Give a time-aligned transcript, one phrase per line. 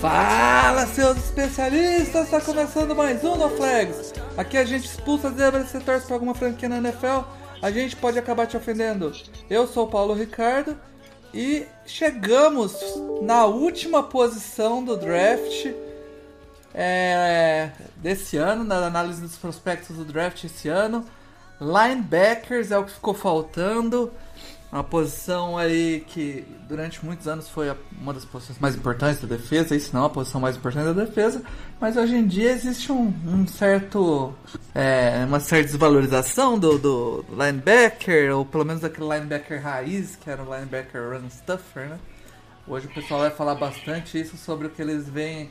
[0.00, 2.24] Fala, seus especialistas!
[2.24, 4.14] Está começando mais um No Flags.
[4.34, 7.20] Aqui a gente expulsa as zebras e você torce para alguma franquia na NFL.
[7.60, 9.12] A gente pode acabar te ofendendo.
[9.50, 10.74] Eu sou o Paulo Ricardo
[11.34, 12.74] e chegamos
[13.20, 15.66] na última posição do draft
[16.72, 21.04] é, desse ano, na análise dos prospectos do draft esse ano.
[21.60, 24.10] Linebackers é o que ficou faltando.
[24.72, 29.74] Uma posição aí que durante muitos anos foi uma das posições mais importantes da defesa,
[29.74, 31.42] isso não é a posição mais importante da defesa,
[31.80, 34.32] mas hoje em dia existe um, um certo.
[34.72, 40.40] é, uma certa desvalorização do, do linebacker, ou pelo menos daquele linebacker raiz, que era
[40.40, 41.98] o linebacker run stuffer, né?
[42.68, 45.50] Hoje o pessoal vai falar bastante isso sobre o que eles veem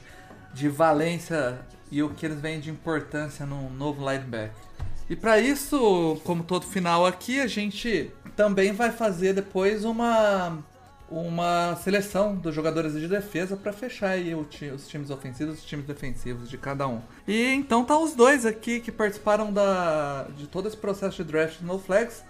[0.54, 1.60] de valência
[1.92, 4.69] e o que eles veem de importância num novo linebacker.
[5.10, 10.64] E para isso, como todo final aqui, a gente também vai fazer depois uma
[11.12, 15.86] uma seleção dos jogadores de defesa para fechar aí os times ofensivos e os times
[15.86, 17.02] defensivos de cada um.
[17.28, 21.62] E então tá os dois aqui que participaram da de todo esse processo de draft
[21.62, 22.24] no Flags.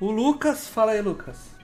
[0.00, 1.54] O Lucas, fala aí, Lucas.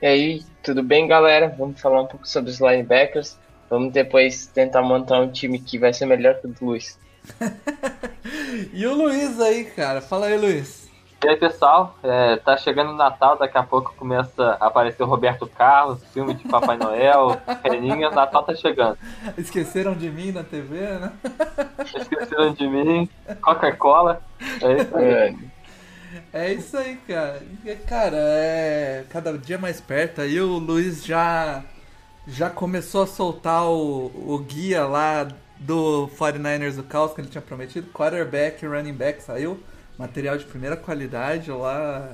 [0.00, 1.54] E aí, tudo bem, galera?
[1.56, 3.38] Vamos falar um pouco sobre os linebackers.
[3.70, 6.98] Vamos depois tentar montar um time que vai ser melhor que o do Luiz.
[8.72, 10.00] E o Luiz aí, cara.
[10.00, 10.90] Fala aí, Luiz.
[11.24, 15.06] E aí, pessoal, é, tá chegando o Natal, daqui a pouco começa a aparecer o
[15.06, 18.98] Roberto Carlos, filme de Papai Noel, Reninha, Natal tá chegando.
[19.38, 21.12] Esqueceram de mim na TV, né?
[21.94, 23.08] Esqueceram de mim,
[23.40, 24.20] Coca-Cola,
[24.60, 25.04] é isso aí.
[25.12, 25.34] É,
[26.32, 27.42] É isso aí, cara.
[27.86, 30.20] Cara, é cada dia mais perto.
[30.20, 31.64] Aí o Luiz já
[32.26, 35.26] já começou a soltar o, o guia lá
[35.62, 37.88] do 49ers do Caos que ele tinha prometido.
[37.92, 39.60] Quarterback e running back saiu.
[39.98, 42.12] Material de primeira qualidade lá.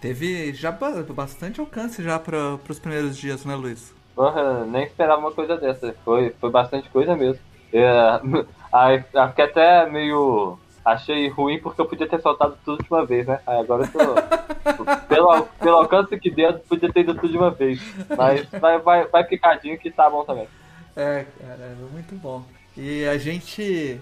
[0.00, 3.94] Teve já ba- bastante alcance já para os primeiros dias, né, Luiz?
[4.14, 7.40] Porra, nem esperava uma coisa dessa, foi, foi bastante coisa mesmo.
[7.72, 8.20] É,
[8.72, 10.58] aí, fiquei até meio.
[10.84, 13.40] Achei ruim porque eu podia ter soltado tudo de uma vez, né?
[13.46, 14.84] Aí agora eu tô.
[15.08, 17.80] pelo, pelo alcance que deu, eu podia ter ido tudo de uma vez.
[18.16, 20.46] Mas vai, vai, vai picadinho que tá bom também.
[20.94, 22.44] É, cara, é muito bom.
[22.76, 23.98] E a gente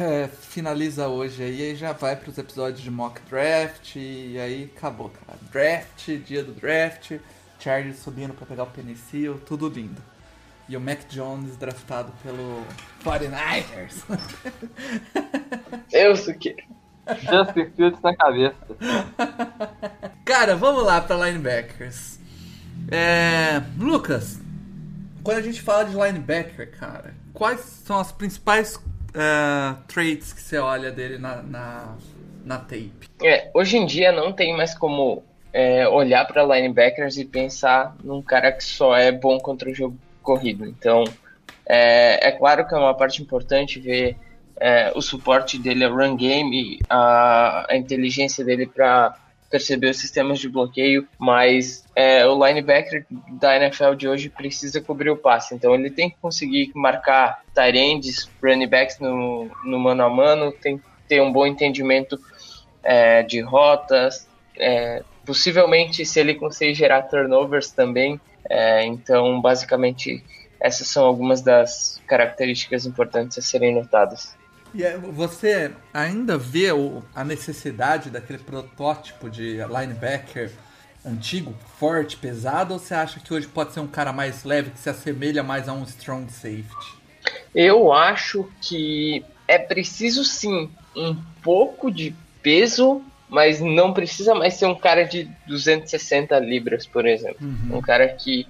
[0.00, 4.72] é, finaliza hoje aí e já vai para os episódios de mock draft e aí
[4.76, 5.38] acabou, cara.
[5.52, 7.12] Draft, dia do draft,
[7.60, 10.02] Chargers subindo para pegar o Penicil, tudo lindo.
[10.68, 12.64] E o Mac Jones draftado pelo
[13.04, 14.02] 49ers.
[15.88, 16.56] Deus o que.
[17.20, 18.56] Justin Fields na cabeça.
[20.26, 22.18] Cara, vamos lá para linebackers.
[22.90, 24.38] É, Lucas,
[25.22, 28.78] quando a gente fala de linebacker, cara, quais são as principais
[29.14, 31.94] é, traits que você olha dele na, na,
[32.44, 33.08] na tape?
[33.22, 35.22] É, hoje em dia não tem mais como
[35.52, 39.96] é, olhar para linebackers e pensar num cara que só é bom contra o jogo
[40.20, 40.66] corrido.
[40.66, 41.04] Então,
[41.64, 44.16] é, é claro que é uma parte importante ver
[44.60, 49.16] é, o suporte dele ao run game, a, a inteligência dele para
[49.50, 55.10] perceber os sistemas de bloqueio, mas é, o linebacker da NFL de hoje precisa cobrir
[55.10, 60.10] o passe, então ele tem que conseguir marcar tight running backs no, no mano a
[60.10, 62.18] mano, tem que ter um bom entendimento
[62.82, 70.22] é, de rotas, é, possivelmente se ele conseguir gerar turnovers também, é, então basicamente
[70.60, 74.37] essas são algumas das características importantes a serem notadas.
[74.74, 80.50] E é, você ainda vê o- a necessidade daquele protótipo de linebacker
[81.04, 84.78] antigo, forte, pesado, ou você acha que hoje pode ser um cara mais leve, que
[84.78, 86.98] se assemelha mais a um strong safety?
[87.54, 94.66] Eu acho que é preciso sim um pouco de peso, mas não precisa mais ser
[94.66, 97.38] um cara de 260 libras, por exemplo.
[97.70, 98.46] Um cara que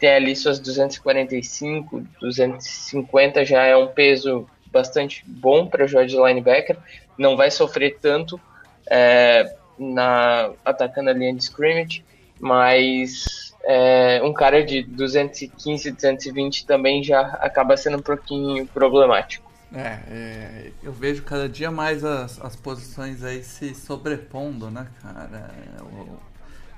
[0.00, 6.76] tem ali suas 245, 250 já é um peso bastante bom para jogar de linebacker,
[7.18, 8.40] não vai sofrer tanto
[8.88, 12.04] é, na atacando a linha de scrimmage,
[12.38, 19.50] mas é, um cara de 215, 220 também já acaba sendo um pouquinho problemático.
[19.72, 25.50] É, é, eu vejo cada dia mais as, as posições aí se sobrepondo, né, cara?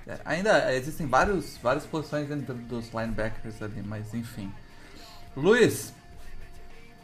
[0.07, 4.53] É, ainda existem vários, várias posições dentro dos linebackers ali, mas enfim.
[5.35, 5.95] Luiz,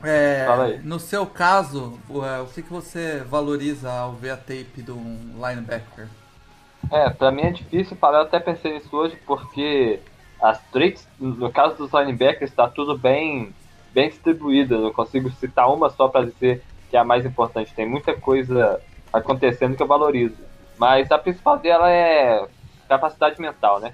[0.02, 5.34] é, no seu caso, o que, que você valoriza ao ver a tape de um
[5.34, 6.06] linebacker?
[6.90, 10.00] É, pra mim é difícil falar, eu até pensei nisso hoje, porque
[10.40, 13.52] as traits, no caso dos linebackers, está tudo bem,
[13.92, 14.74] bem distribuído.
[14.74, 17.74] Eu não consigo citar uma só para dizer que é a mais importante.
[17.74, 18.80] Tem muita coisa
[19.12, 20.36] acontecendo que eu valorizo.
[20.78, 22.46] Mas a principal dela é
[22.88, 23.92] capacidade mental, né?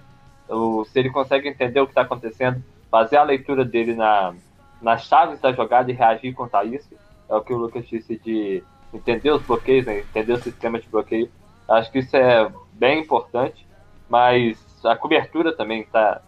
[0.49, 4.35] O, se ele consegue entender o que está acontecendo, fazer a leitura dele na,
[4.81, 6.89] nas chaves da jogada e reagir contra isso,
[7.29, 8.63] é o que o Lucas disse de
[8.93, 9.99] entender os bloqueios, né?
[9.99, 11.31] entender o sistema de bloqueio.
[11.69, 13.67] Acho que isso é bem importante,
[14.09, 16.21] mas a cobertura também tá.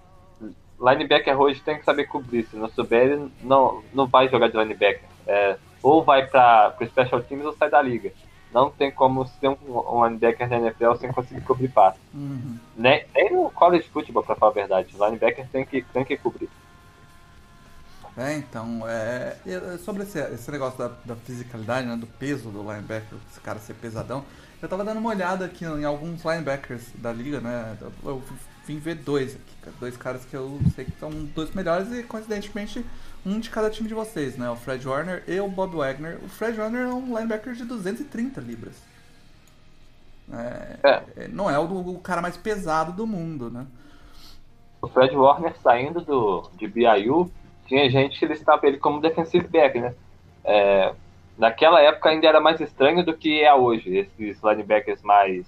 [0.79, 2.45] Linebacker hoje tem que saber cobrir.
[2.45, 5.09] Se não souber, ele não, não vai jogar de linebacker.
[5.27, 8.13] É, ou vai para o Special Teams ou sai da liga.
[8.53, 11.99] Não tem como ser um, um linebacker na NFL sem conseguir cobrir passe.
[12.15, 12.59] Uhum.
[12.77, 14.95] Nem, nem no college football, para falar a verdade.
[14.99, 16.49] O linebacker tem que, tem que cobrir.
[18.17, 19.37] É, então, é,
[19.85, 23.75] sobre esse, esse negócio da, da fisicalidade, né, do peso do linebacker, esse cara ser
[23.75, 24.25] pesadão,
[24.61, 27.77] eu tava dando uma olhada aqui em alguns linebackers da liga, né?
[28.03, 28.23] Eu
[28.67, 32.85] vim ver dois aqui, dois caras que eu sei que são dois melhores e coincidentemente
[33.25, 34.49] um de cada time de vocês, né?
[34.49, 36.19] O Fred Warner e o Bob Wagner.
[36.25, 38.75] O Fred Warner é um linebacker de 230 libras.
[40.33, 40.79] É,
[41.17, 41.29] é.
[41.29, 43.67] Não é o, o, cara mais pesado do mundo, né?
[44.81, 47.31] O Fred Warner saindo do, de BYU,
[47.67, 49.95] tinha gente que listava ele como defensive back, né?
[50.45, 50.95] É,
[51.37, 55.47] naquela época ainda era mais estranho do que é hoje, esses linebackers mais,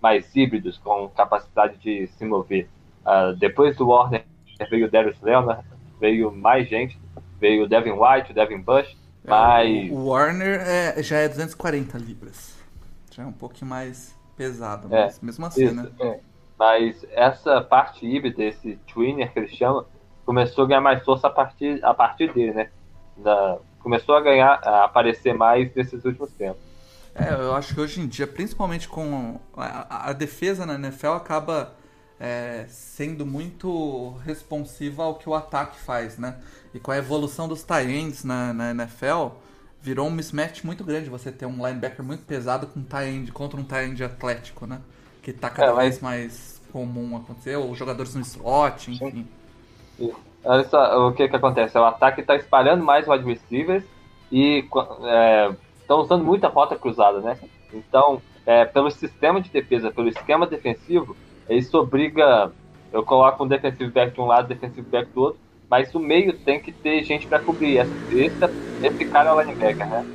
[0.00, 2.68] mais híbridos, com capacidade de se mover.
[3.04, 4.24] Uh, depois do Warner
[4.70, 5.64] veio o Darius Leonard,
[6.00, 6.98] veio mais gente,
[7.40, 9.90] veio o Devin White, o Devin Bush, é, mas...
[9.90, 12.56] O Warner é, já é 240 libras,
[13.12, 15.88] já é um pouquinho mais pesado, é, mas mesmo assim, isso, né?
[16.00, 16.20] É.
[16.58, 19.86] Mas essa parte híbrida, esse twinner que eles chamam,
[20.28, 22.68] começou a ganhar mais força a partir, a partir dele, né?
[23.16, 26.60] Da, começou a ganhar, a aparecer mais nesses últimos tempos.
[27.14, 31.72] É, eu acho que hoje em dia, principalmente com a, a defesa na NFL, acaba
[32.20, 36.36] é, sendo muito responsiva ao que o ataque faz, né?
[36.74, 39.28] E com a evolução dos tie na, na NFL,
[39.80, 43.64] virou um mismatch muito grande você ter um linebacker muito pesado com tie contra um
[43.64, 44.82] tie atlético, né?
[45.22, 45.84] Que tá cada é, mas...
[45.84, 49.10] vez mais comum acontecer, ou jogadores no slot, enfim.
[49.10, 49.37] Sim.
[50.44, 51.76] Olha só, o que que acontece?
[51.76, 53.84] O ataque está espalhando mais wide receivers
[54.30, 55.54] e estão é,
[55.90, 57.38] usando muita rota cruzada, né?
[57.72, 61.16] Então, é, pelo sistema de defesa, pelo esquema defensivo,
[61.50, 62.52] isso obriga.
[62.92, 66.32] Eu coloco um defensive back de um lado, defensive back do outro, mas o meio
[66.32, 67.78] tem que ter gente para cobrir.
[68.10, 68.40] Esse,
[68.82, 70.06] esse cara é o linebacker, né?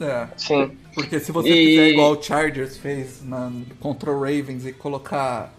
[0.00, 0.28] É.
[0.36, 0.76] Sim.
[0.94, 1.66] Porque se você e...
[1.66, 3.50] fizer igual o Chargers fez na,
[3.80, 5.52] contra o Ravens e colocar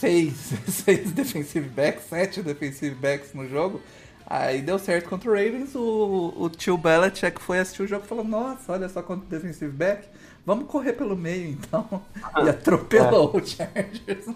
[0.00, 3.80] seis, seis defensive backs, sete defensive backs no jogo.
[4.26, 8.08] Aí deu certo contra o Ravens, o, o tio Belichick foi assistir o jogo e
[8.08, 10.06] falou, nossa, olha só quanto defensive back,
[10.46, 12.02] vamos correr pelo meio então.
[12.44, 13.38] E atropelou é.
[13.38, 14.26] o Chargers.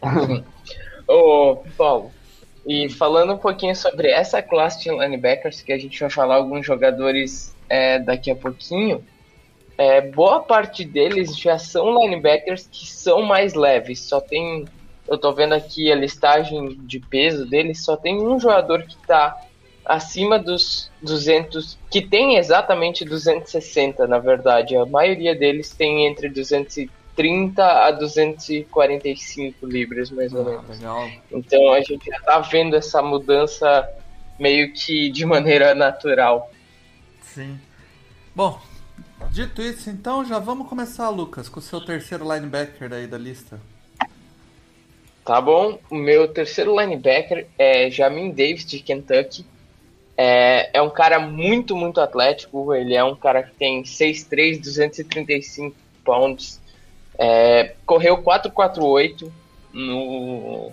[1.08, 2.12] Ô, Paulo,
[2.64, 6.64] e falando um pouquinho sobre essa classe de linebackers, que a gente vai falar alguns
[6.64, 9.04] jogadores é, daqui a pouquinho,
[9.76, 14.00] é, boa parte deles já são linebackers que são mais leves.
[14.00, 14.64] Só tem,
[15.08, 19.40] eu tô vendo aqui a listagem de peso deles, só tem um jogador que tá
[19.84, 24.76] acima dos 200, que tem exatamente 260, na verdade.
[24.76, 30.68] A maioria deles tem entre 230 a 245 libras, mais ou ah, menos.
[30.68, 31.10] Legal.
[31.32, 33.88] Então a gente já tá vendo essa mudança
[34.38, 36.50] meio que de maneira natural.
[37.20, 37.58] Sim.
[38.34, 38.58] Bom,
[39.30, 43.60] Dito isso, então já vamos começar, Lucas, com o seu terceiro linebacker aí da lista.
[45.24, 45.78] Tá bom.
[45.88, 49.46] O meu terceiro linebacker é Jamin Davis, de Kentucky.
[50.16, 52.74] É, é um cara muito, muito atlético.
[52.74, 56.60] Ele é um cara que tem 6'3", 235 pounds.
[57.18, 59.30] É, correu 4'48
[59.72, 60.72] no,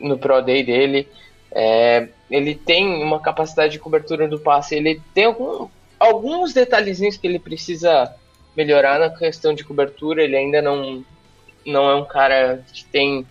[0.00, 1.08] no Pro Day dele.
[1.52, 4.74] É, ele tem uma capacidade de cobertura do passe.
[4.74, 5.68] Ele tem algum,
[6.04, 8.14] alguns detalhezinhos que ele precisa
[8.56, 10.22] melhorar na questão de cobertura.
[10.22, 11.04] Ele ainda não,
[11.66, 13.26] não é um cara que tem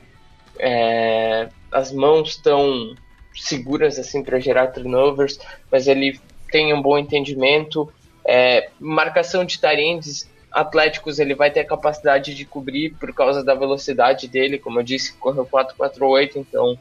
[0.60, 2.96] é, as mãos tão
[3.36, 5.40] seguras assim para gerar turnovers,
[5.72, 6.20] mas ele
[6.52, 7.92] tem um bom entendimento.
[8.26, 13.56] É, marcação de tarendes atléticos ele vai ter a capacidade de cobrir por causa da
[13.56, 16.78] velocidade dele, como eu disse, correu 448, então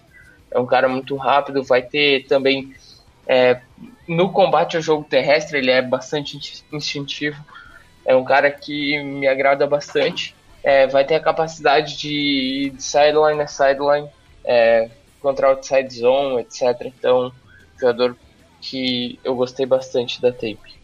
[0.50, 2.74] é um cara muito rápido, vai ter também
[3.26, 3.60] é,
[4.08, 7.42] no combate ao jogo terrestre, ele é bastante instintivo.
[8.04, 10.34] É um cara que me agrada bastante.
[10.62, 14.08] é, vai ter a capacidade de, de sideline a sideline,
[14.44, 14.90] é,
[15.20, 16.62] contra outside zone, etc.
[16.86, 17.32] Então,
[17.80, 18.16] jogador
[18.60, 20.80] que eu gostei bastante da tape.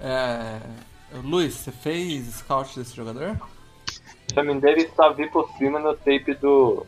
[0.00, 0.58] É...
[1.22, 3.38] Luiz, você fez scout desse jogador?
[4.34, 6.86] Jamin Davis só vi por cima no tape do,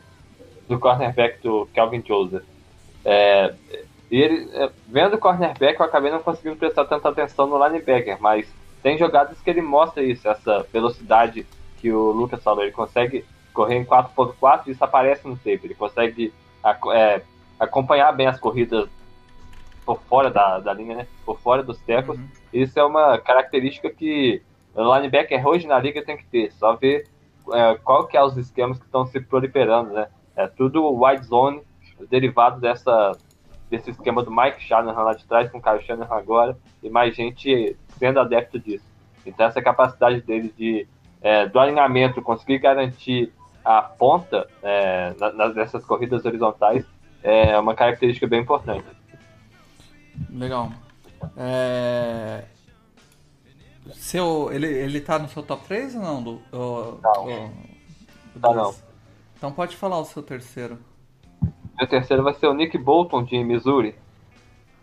[0.67, 2.43] do cornerback do Calvin Joseph.
[3.03, 3.53] É,
[4.11, 8.47] ele, é, vendo o cornerback, eu acabei não conseguindo prestar tanta atenção no linebacker, mas
[8.83, 11.45] tem jogadas que ele mostra isso, essa velocidade
[11.77, 12.63] que o Lucas falou.
[12.63, 15.61] Ele consegue correr em 4.4 e isso aparece no tape.
[15.63, 16.33] Ele consegue
[16.93, 17.21] é,
[17.59, 18.87] acompanhar bem as corridas
[19.85, 21.07] por fora da, da linha, né?
[21.25, 22.17] Por fora dos tecos.
[22.17, 22.27] Uhum.
[22.53, 24.41] Isso é uma característica que
[24.73, 26.51] o linebacker hoje na liga tem que ter.
[26.53, 27.07] Só ver
[27.53, 30.07] é, qual que é os esquemas que estão se proliferando, né?
[30.35, 31.61] É tudo wide zone,
[32.09, 33.13] derivado dessa,
[33.69, 37.15] desse esquema do Mike Shanahan lá de trás, com o Kyle Shanahan agora, e mais
[37.15, 38.85] gente sendo adepto disso.
[39.25, 40.87] Então essa capacidade dele de,
[41.21, 45.15] é, do alinhamento, conseguir garantir a ponta é,
[45.55, 46.85] nessas corridas horizontais
[47.23, 48.85] é uma característica bem importante.
[50.29, 50.71] Legal.
[51.35, 52.43] É...
[53.93, 56.23] Seu, ele, ele tá no seu top 3 ou não?
[56.23, 57.25] Do, o, não.
[57.25, 58.75] O, tá não.
[59.35, 60.77] Então pode falar o seu terceiro.
[61.77, 63.95] Meu terceiro vai ser o Nick Bolton de Missouri.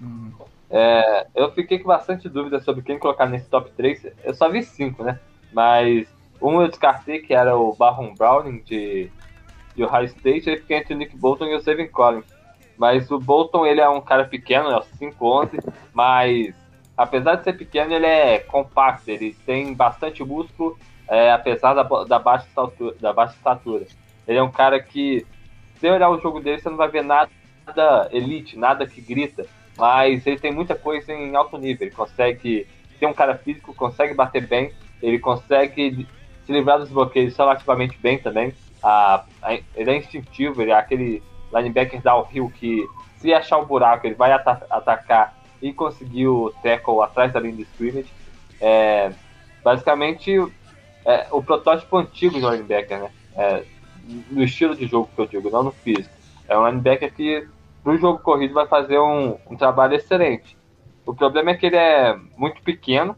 [0.00, 0.32] Uhum.
[0.70, 4.06] É, eu fiquei com bastante dúvida sobre quem colocar nesse top 3.
[4.24, 5.18] Eu só vi 5, né?
[5.52, 6.06] Mas
[6.40, 9.10] um eu descartei, que era o Barron Browning de,
[9.74, 10.50] de Ohio State.
[10.50, 12.26] Aí fiquei entre o Nick Bolton e o Zevin Collins.
[12.76, 16.54] Mas o Bolton, ele é um cara pequeno, é o 5'11", mas
[16.96, 22.18] apesar de ser pequeno, ele é compacto, ele tem bastante músculo, é, apesar da, da,
[22.18, 23.86] baixa estatura, da baixa estatura.
[24.26, 25.26] Ele é um cara que,
[25.82, 27.28] se olhar o jogo dele, você não vai ver nada
[28.12, 29.44] elite, nada que grita,
[29.76, 31.88] mas ele tem muita coisa em alto nível.
[31.88, 32.68] Ele consegue
[33.00, 34.72] ser um cara físico, consegue bater bem,
[35.02, 36.06] ele consegue
[36.46, 38.54] se livrar dos bloqueios relativamente bem também.
[38.80, 41.20] A, a, ele é instintivo, ele é aquele
[41.52, 42.86] linebacker downhill que,
[43.16, 47.56] se achar um buraco, ele vai ata atacar e conseguir o tackle atrás da linha
[47.56, 48.12] de scrimmage.
[48.60, 49.10] É,
[49.64, 50.30] basicamente,
[51.04, 53.10] é, o protótipo antigo do linebacker, né?
[53.36, 53.64] É,
[54.30, 56.14] no estilo de jogo que eu digo, não no físico.
[56.48, 57.46] É um linebacker que,
[57.84, 60.56] no jogo corrido, vai fazer um, um trabalho excelente.
[61.06, 63.16] O problema é que ele é muito pequeno,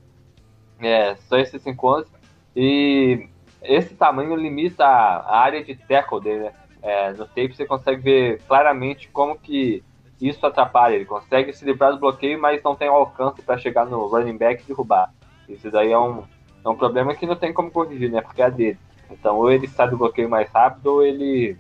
[0.81, 2.09] é, só esses 5 anos,
[2.57, 3.29] e
[3.63, 6.53] esse tamanho limita a, área de tackle dele, né?
[6.83, 9.83] É, no tape você consegue ver claramente como que
[10.21, 10.95] isso atrapalha.
[10.95, 14.63] Ele consegue se livrar do bloqueio, mas não tem alcance para chegar no running back
[14.63, 15.13] e derrubar.
[15.49, 16.25] Isso daí é um,
[16.63, 18.21] é um problema que não tem como corrigir, né?
[18.21, 18.79] Porque é dele.
[19.15, 21.57] Então, ou ele sai do bloqueio mais rápido, ou ele.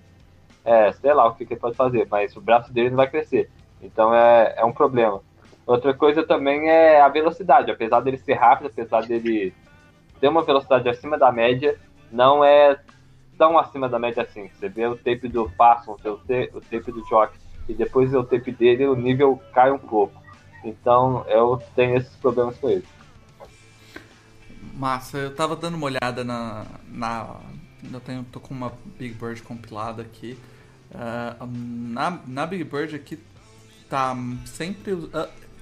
[0.64, 3.08] É, sei lá o que, que ele pode fazer, mas o braço dele não vai
[3.08, 3.50] crescer.
[3.82, 5.20] Então, é, é um problema.
[5.66, 7.70] Outra coisa também é a velocidade.
[7.70, 9.54] Apesar dele ser rápido, apesar dele
[10.20, 11.78] ter uma velocidade acima da média,
[12.10, 12.78] não é
[13.38, 14.48] tão acima da média assim.
[14.48, 17.36] Você vê o tape do Parsons, o tape do Jock,
[17.68, 20.14] e depois o tape dele, o nível cai um pouco.
[20.64, 22.84] Então eu tenho esses problemas com ele.
[24.74, 26.66] Massa, eu tava dando uma olhada na.
[26.88, 27.40] na
[27.92, 30.38] eu tenho, tô com uma Big Bird compilada aqui.
[30.90, 33.18] Uh, na, na Big Bird aqui
[33.88, 34.16] tá
[34.46, 35.08] sempre uh,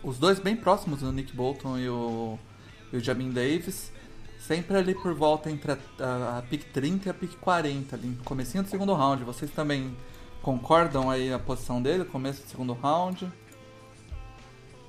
[0.03, 2.39] os dois bem próximos, o Nick Bolton e o,
[2.93, 3.93] e o Jamin Davis.
[4.41, 8.19] Sempre ali por volta entre a, a, a pick 30 e a pick 40, ali
[8.25, 9.23] comecinho do segundo round.
[9.25, 9.95] Vocês também
[10.43, 13.31] concordam aí a posição dele, começo do segundo round?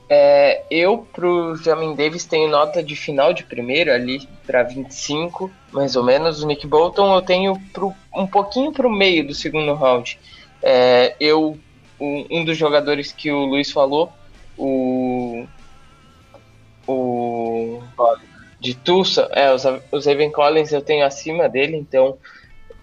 [0.09, 5.95] É, eu pro Jamin Davis tenho nota de final de primeiro ali para 25, mais
[5.95, 6.43] ou menos.
[6.43, 10.19] O Nick Bolton eu tenho pro, um pouquinho pro meio do segundo round.
[10.61, 11.57] É, eu
[11.99, 14.11] um, um, dos jogadores que o Luiz falou,
[14.57, 15.45] o
[16.85, 17.81] o
[18.59, 22.17] de Tulsa, é, os, os Evan Collins eu tenho acima dele, então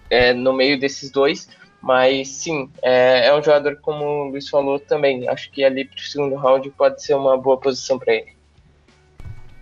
[0.09, 1.47] é, no meio desses dois.
[1.81, 5.27] Mas sim, é, é, um jogador, como o Luiz falou também.
[5.27, 8.33] Acho que ali pro segundo round pode ser uma boa posição para ele.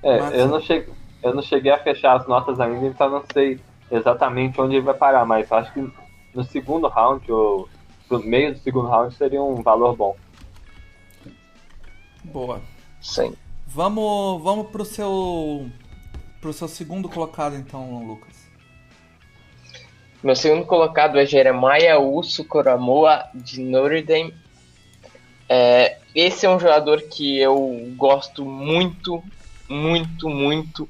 [0.04, 3.60] É, eu não, cheguei, eu não cheguei a fechar as notas ainda, então não sei
[3.92, 5.92] exatamente onde ele vai parar, mas acho que
[6.34, 7.68] no segundo round, ou
[8.10, 10.16] no meio do segundo round, seria um valor bom.
[12.24, 12.62] Boa.
[13.02, 13.34] Sim.
[13.68, 15.70] Vamos, vamos pro seu
[16.42, 18.39] pro seu segundo colocado, então, Lucas.
[20.22, 24.34] Meu segundo colocado é Jeremiah Uso Coramoa, de Notre Dame.
[25.48, 29.24] É, esse é um jogador que eu gosto muito,
[29.70, 30.90] muito, muito.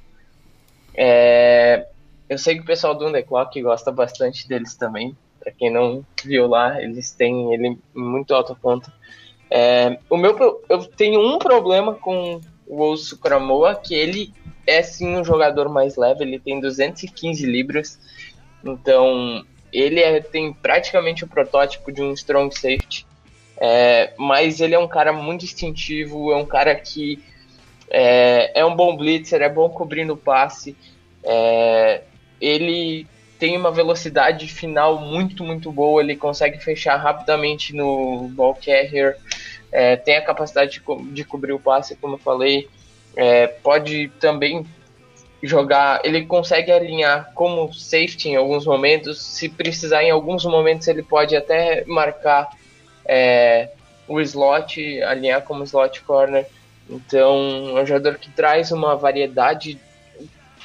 [0.96, 1.86] É,
[2.28, 5.16] eu sei que o pessoal do Underclock gosta bastante deles também.
[5.40, 8.92] Para quem não viu lá, eles têm ele muito alta ponta.
[9.52, 14.34] É, o meu, eu tenho um problema com o Uso Coramoa, que ele
[14.66, 18.00] é sim um jogador mais leve, ele tem 215 libras
[18.64, 23.06] Então, ele é, tem praticamente o protótipo de um strong safety,
[23.58, 27.22] é, mas ele é um cara muito instintivo, é um cara que
[27.90, 30.76] é, é um bom blitzer, é bom cobrindo passe,
[31.24, 32.02] é,
[32.40, 33.06] ele
[33.38, 39.18] tem uma velocidade final muito, muito boa, ele consegue fechar rapidamente no ball carrier,
[39.72, 42.68] é, tem a capacidade de, co de, cobrir o passe, como eu falei,
[43.16, 44.66] é, pode também
[45.42, 51.02] jogar, ele consegue alinhar como safety em alguns momentos, se precisar em alguns momentos ele
[51.02, 52.50] pode até marcar
[53.06, 53.70] é,
[54.08, 56.46] o slot, alinhar como slot corner,
[56.90, 59.80] então é um jogador que traz uma variedade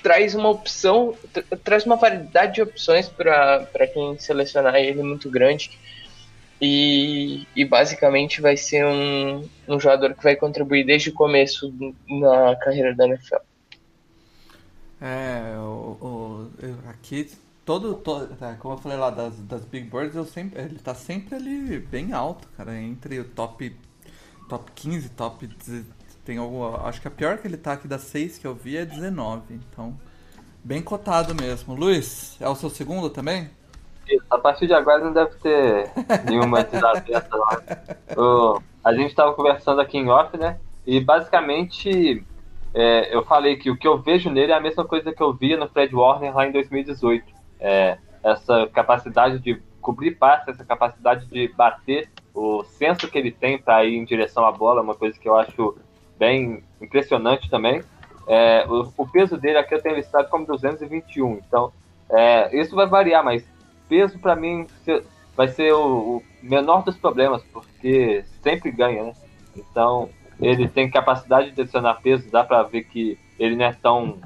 [0.05, 1.17] traz uma opção,
[1.65, 5.71] traz uma variedade de opções para quem selecionar ele muito grande.
[6.61, 11.73] E, e basicamente vai ser um, um jogador que vai contribuir desde o começo
[12.07, 13.37] na carreira da NFL.
[15.07, 16.51] É, o, o
[16.89, 17.31] aqui
[17.63, 20.95] todo, todo tá, como eu falei lá das, das Big Birds, eu sempre, ele tá
[20.95, 23.77] sempre ali bem alto, cara, entre o top
[24.49, 25.47] top 15, top
[26.25, 28.79] tem algum, acho que a pior que ele tá aqui das 6 que eu vi
[28.79, 29.95] é 19, então
[30.65, 31.75] bem cotado mesmo.
[31.75, 33.51] Luiz, é o seu segundo também?
[34.31, 35.91] A partir de agora não deve ter
[36.25, 37.63] nenhuma desaberta lá.
[38.17, 40.59] O, a gente estava conversando aqui em off, né?
[40.87, 42.25] E basicamente
[42.75, 45.33] é, eu falei que o que eu vejo nele é a mesma coisa que eu
[45.33, 47.25] via no Fred Warner lá em 2018.
[47.61, 53.59] É, essa capacidade de cobrir passe, essa capacidade de bater, o senso que ele tem
[53.59, 55.77] para ir em direção à bola, uma coisa que eu acho
[56.19, 57.83] bem impressionante também.
[58.27, 61.71] É, o, o, peso dele aqui eu tenho listado como 221, então
[62.11, 63.47] é, isso vai variar, mas
[63.89, 64.67] peso para mim
[65.37, 69.13] vai ser o, o, menor dos problemas, porque sempre ganha, né?
[69.55, 70.09] Então
[70.41, 74.19] ele tem capacidade de adicionar peso, dá para ver que ele não é tão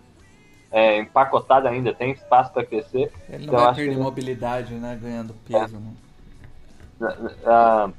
[0.71, 3.11] é, empacotado ainda, tem espaço para crescer.
[3.29, 4.01] Ele não então, vai perder que...
[4.01, 4.99] mobilidade, né?
[5.01, 5.77] Ganhando peso.
[5.77, 5.81] É.
[5.81, 7.17] Né?
[7.45, 7.93] Uh,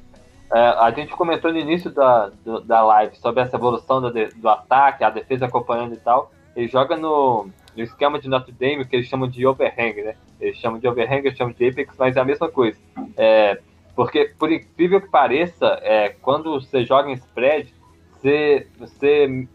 [0.53, 4.49] é, a gente comentou no início da, do, da live sobre essa evolução do, do,
[4.49, 6.31] ataque, a defesa acompanhando e tal.
[6.55, 10.15] Ele joga no, no esquema de Notre Dame que eles chamam de overhang, né?
[10.41, 12.77] Eles chamam de overhang, eles chamam de apex, mas é a mesma coisa.
[13.15, 13.59] É,
[13.95, 17.73] porque, por incrível que pareça, é, quando você joga em spread,
[18.19, 19.47] você, você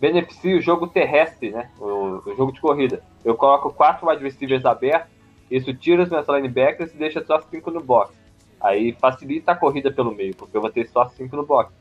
[0.00, 1.70] beneficia o jogo terrestre, né?
[1.78, 3.02] O, o, jogo de corrida.
[3.24, 5.10] Eu coloco quatro wide receivers abertos,
[5.50, 8.14] isso tira os meus linebackers e deixa só cinco no box.
[8.60, 11.72] Aí facilita a corrida pelo meio, porque eu vou ter só cinco no box.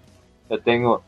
[0.49, 1.01] Eu tenho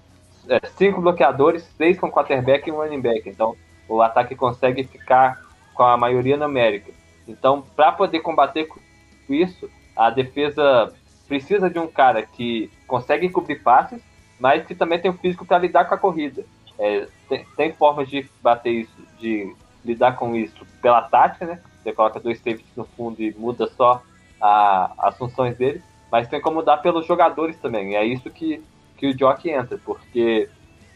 [0.47, 3.29] é, cinco bloqueadores, seis com quarterback e um running back.
[3.29, 3.55] Então
[3.87, 5.41] o ataque consegue ficar
[5.73, 6.91] com a maioria numérica.
[7.27, 8.79] Então, para poder combater com
[9.29, 10.93] isso, a defesa
[11.27, 14.01] precisa de um cara que consegue cobrir passes,
[14.41, 16.43] mas que também tem o físico para lidar com a corrida.
[16.79, 21.59] É, tem, tem, formas de bater isso, de lidar com isso pela tática, né?
[21.77, 24.01] Você coloca dois safeties no fundo e muda só
[24.41, 27.91] a, as funções dele, mas tem como dar pelos jogadores também.
[27.91, 28.63] E é isso que,
[28.97, 30.49] que o Jock entra, porque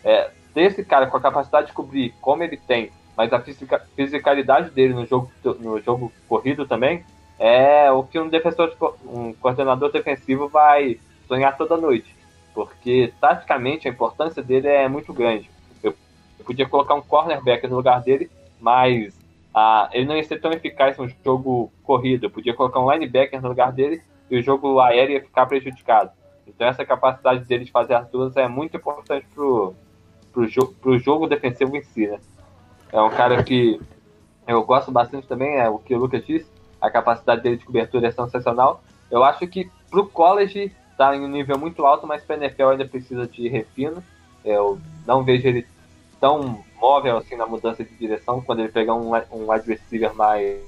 [0.03, 3.79] é, ter esse cara com a capacidade de cobrir como ele tem, mas a fisica,
[3.95, 7.05] fisicalidade dele no jogo, no jogo corrido também,
[7.37, 8.73] é o que um defensor,
[9.05, 12.14] um coordenador defensivo vai sonhar toda noite.
[12.55, 15.51] Porque taticamente a importância dele é muito grande.
[15.83, 15.93] Eu
[16.45, 19.13] podia colocar um cornerback no lugar dele, mas
[19.53, 22.25] ah, ele não ia ser tão eficaz no jogo corrido.
[22.25, 26.11] Eu podia colocar um linebacker no lugar dele e o jogo aéreo ia ficar prejudicado.
[26.47, 29.73] Então essa capacidade dele de fazer as duas é muito importante pro,
[30.31, 32.19] pro, jo pro jogo defensivo em si, né?
[32.91, 33.79] É um cara que
[34.47, 38.07] eu gosto bastante também, é o que o Lucas disse, a capacidade dele de cobertura
[38.07, 38.83] é sensacional.
[39.09, 42.85] Eu acho que pro college tá em um nível muito alto, mas para NFL ainda
[42.85, 44.03] precisa de refino.
[44.43, 45.67] Eu não vejo ele
[46.19, 50.59] tão móvel assim na mudança de direção quando ele pegar um, um wide receiver mais,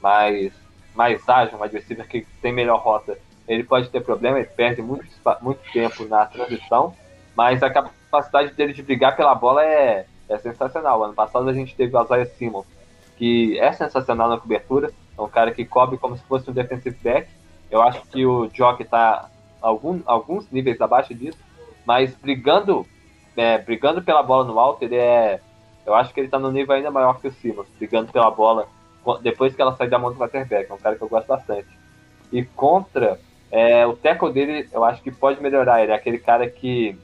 [0.00, 0.52] mais,
[0.94, 3.18] mais ágil, um wide receiver que tem melhor rota.
[3.46, 5.06] Ele pode ter problema, ele perde muito,
[5.40, 6.94] muito tempo na transição,
[7.36, 11.04] mas a capacidade dele de brigar pela bola é, é sensacional.
[11.04, 12.66] Ano passado a gente teve o Isaiah Simmons,
[13.16, 16.96] que é sensacional na cobertura, é um cara que cobre como se fosse um defensive
[17.02, 17.28] back.
[17.70, 19.28] Eu acho que o Jock está
[19.66, 21.38] algum, alguns níveis abaixo disso,
[21.84, 22.86] mas brigando
[23.36, 25.40] é, brigando pela bola no alto, ele é.
[25.84, 28.66] Eu acho que ele tá no nível ainda maior que o Simmons, brigando pela bola
[29.22, 30.68] depois que ela sai da mão do quarterback.
[30.68, 31.68] É um cara que eu gosto bastante.
[32.32, 33.20] E contra,
[33.52, 35.82] é, o tackle dele, eu acho que pode melhorar.
[35.82, 36.98] Ele é aquele cara que.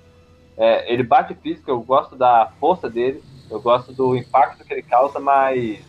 [0.57, 4.83] É, ele bate físico, eu gosto da força dele, eu gosto do impacto que ele
[4.83, 5.81] causa, mas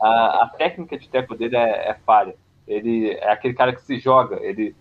[0.00, 2.34] a, a técnica de tackle dele é, é falha.
[2.66, 4.76] Ele é aquele cara que se joga, ele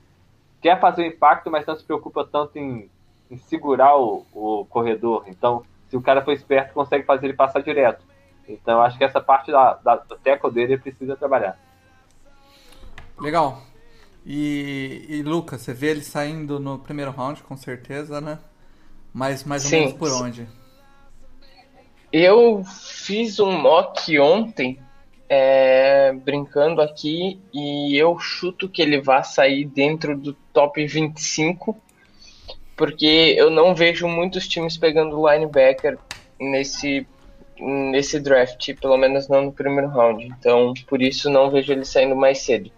[0.61, 2.89] quer fazer o impacto, mas não se preocupa tanto em
[3.29, 5.23] em segurar o, o corredor.
[5.27, 8.03] Então, se o cara for esperto, consegue fazer ele passar direto.
[8.47, 11.59] Então, acho que essa parte da, da, do tackle dele precisa trabalhar.
[13.19, 13.61] Legal.
[14.25, 18.39] E, e Lucas, você vê ele saindo no primeiro round, com certeza, né?
[19.13, 19.79] Mas mais ou Sim.
[19.79, 20.47] menos por onde?
[22.11, 24.79] Eu fiz um mock ontem,
[25.29, 31.75] é, brincando aqui, e eu chuto que ele vai sair dentro do top 25,
[32.75, 35.97] porque eu não vejo muitos times pegando linebacker
[36.39, 37.07] nesse,
[37.59, 40.23] nesse draft, pelo menos não no primeiro round.
[40.25, 42.71] Então, por isso não vejo ele saindo mais cedo.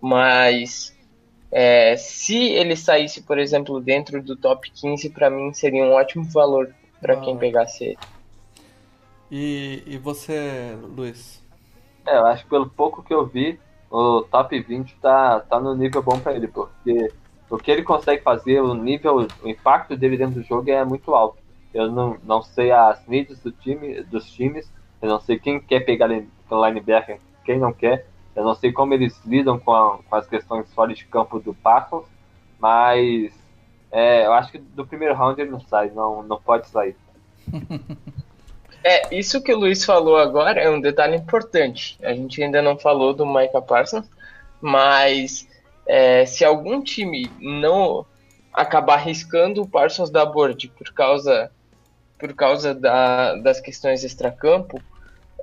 [0.00, 0.96] Mas
[1.50, 6.24] é, se ele saísse, por exemplo, dentro do top 15, para mim seria um ótimo
[6.24, 7.38] valor para quem Ah.
[7.38, 7.98] pegasse ele.
[9.30, 11.41] E, e você, Luiz?
[12.06, 13.60] É, eu acho que pelo pouco que eu vi,
[13.90, 17.14] o top 20 tá, tá no nível bom pra ele, porque
[17.48, 21.14] o que ele consegue fazer, o nível, o impacto dele dentro do jogo é muito
[21.14, 21.40] alto.
[21.72, 25.80] Eu não, não sei as needs do time, dos times, eu não sei quem quer
[25.80, 30.16] pegar line- linebacker, quem não quer, eu não sei como eles lidam com, a- com
[30.16, 32.06] as questões fora de campo do Parsons,
[32.58, 33.32] mas
[33.90, 36.98] é, eu acho que do primeiro round ele não sai, não, não pode sair.
[38.84, 41.98] É, isso que o Luiz falou agora é um detalhe importante.
[42.02, 44.08] A gente ainda não falou do Micah Parsons,
[44.60, 45.48] mas
[45.86, 48.04] é, se algum time não
[48.52, 51.50] acabar arriscando o Parsons da board por causa,
[52.18, 54.82] por causa da, das questões extracampo,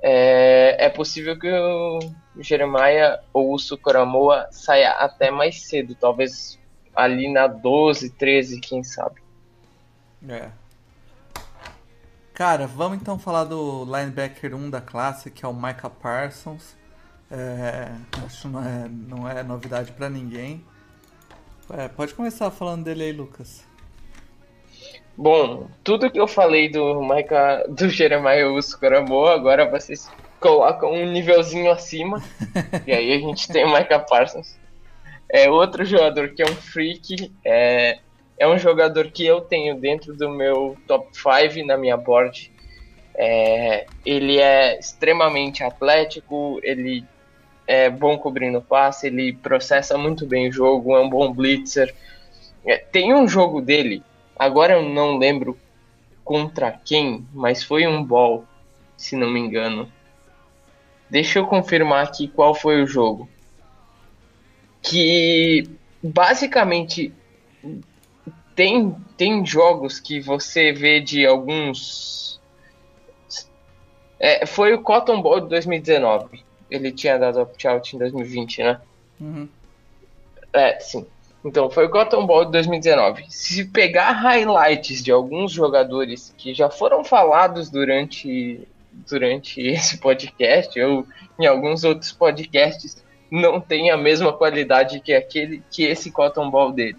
[0.02, 1.98] é, é possível que o
[2.38, 6.58] Jeremiah ou o Sukoramoa saia até mais cedo, talvez
[6.94, 9.20] ali na 12, 13, quem sabe.
[10.28, 10.50] É.
[12.40, 16.74] Cara, vamos então falar do linebacker 1 da classe, que é o Micah Parsons.
[17.30, 17.90] É,
[18.24, 20.64] acho que não é, não é novidade pra ninguém.
[21.70, 23.62] É, pode começar falando dele aí, Lucas.
[25.14, 31.70] Bom, tudo que eu falei do Micah, do Jeremiah Uscoramoa, agora vocês colocam um nívelzinho
[31.70, 32.22] acima.
[32.86, 34.58] e aí a gente tem o Micah Parsons.
[35.28, 37.98] É outro jogador que é um freak, é,
[38.40, 42.50] é um jogador que eu tenho dentro do meu top 5 na minha board.
[43.14, 47.04] É, ele é extremamente atlético, ele
[47.66, 51.94] é bom cobrindo passe, ele processa muito bem o jogo, é um bom blitzer.
[52.64, 54.02] É, tem um jogo dele,
[54.38, 55.58] agora eu não lembro
[56.24, 58.46] contra quem, mas foi um ball,
[58.96, 59.92] se não me engano.
[61.10, 63.28] Deixa eu confirmar aqui qual foi o jogo.
[64.80, 65.68] Que
[66.02, 67.12] basicamente
[68.60, 72.38] tem, tem jogos que você vê de alguns.
[74.18, 76.44] É, foi o Cotton Bowl de 2019.
[76.70, 78.80] Ele tinha dado opt-out em 2020, né?
[79.18, 79.48] Uhum.
[80.52, 81.06] É, sim.
[81.42, 83.24] Então, foi o Cotton Bowl de 2019.
[83.30, 88.68] Se pegar highlights de alguns jogadores que já foram falados durante,
[89.08, 91.06] durante esse podcast ou
[91.38, 96.72] em alguns outros podcasts, não tem a mesma qualidade que aquele que esse Cotton Bowl
[96.72, 96.98] dele.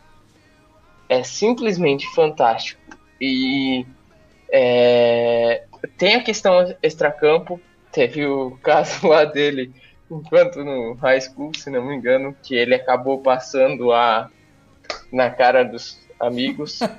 [1.12, 2.80] É simplesmente fantástico.
[3.20, 3.86] E
[4.50, 5.66] é,
[5.98, 7.60] tem a questão extracampo.
[7.92, 9.74] Teve o caso lá dele
[10.10, 14.30] enquanto no high school, se não me engano, que ele acabou passando a
[15.12, 16.80] na cara dos amigos.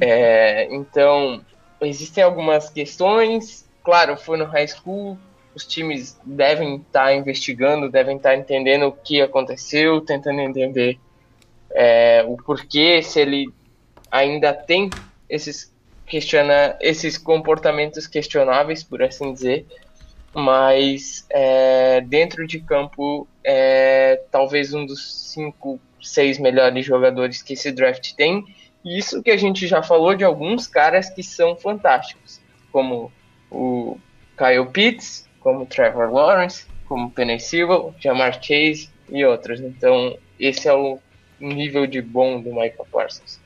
[0.00, 1.44] É, então,
[1.82, 3.68] existem algumas questões.
[3.84, 5.18] Claro, foi no high school,
[5.54, 10.98] os times devem estar investigando, devem estar entendendo o que aconteceu, tentando entender
[11.76, 13.48] é, o porquê, se ele
[14.10, 14.90] ainda tem
[15.28, 15.74] esses
[16.06, 19.66] questiona esses comportamentos questionáveis, por assim dizer
[20.36, 27.72] mas é, dentro de campo é talvez um dos cinco, seis melhores jogadores que esse
[27.72, 28.44] draft tem.
[28.84, 32.38] E isso que a gente já falou de alguns caras que são fantásticos,
[32.70, 33.10] como
[33.50, 33.98] o
[34.36, 39.58] Kyle Pitts, como Trevor Lawrence, como Penny Sewell, Jamar Chase e outros.
[39.58, 40.98] Então esse é o
[41.40, 43.40] nível de bom do Michael Parsons.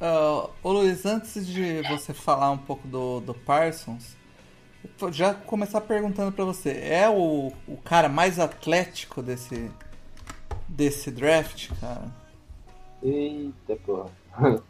[0.00, 4.16] Uh, ô Luiz, antes de você falar um pouco do, do Parsons,
[5.12, 9.70] já começar perguntando pra você, é o, o cara mais atlético desse,
[10.66, 12.10] desse draft, cara?
[13.02, 14.10] Eita, porra.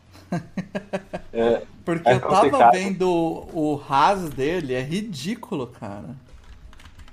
[1.33, 2.73] é, Porque É eu tava complicado.
[2.73, 6.17] vendo o, o ras dele, é ridículo, cara.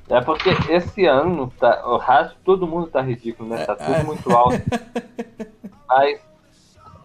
[0.09, 3.65] É porque esse ano tá, o resto todo mundo tá ridículo, né?
[3.65, 4.03] Tá tudo É.
[4.03, 4.61] muito alto.
[5.87, 6.19] Mas,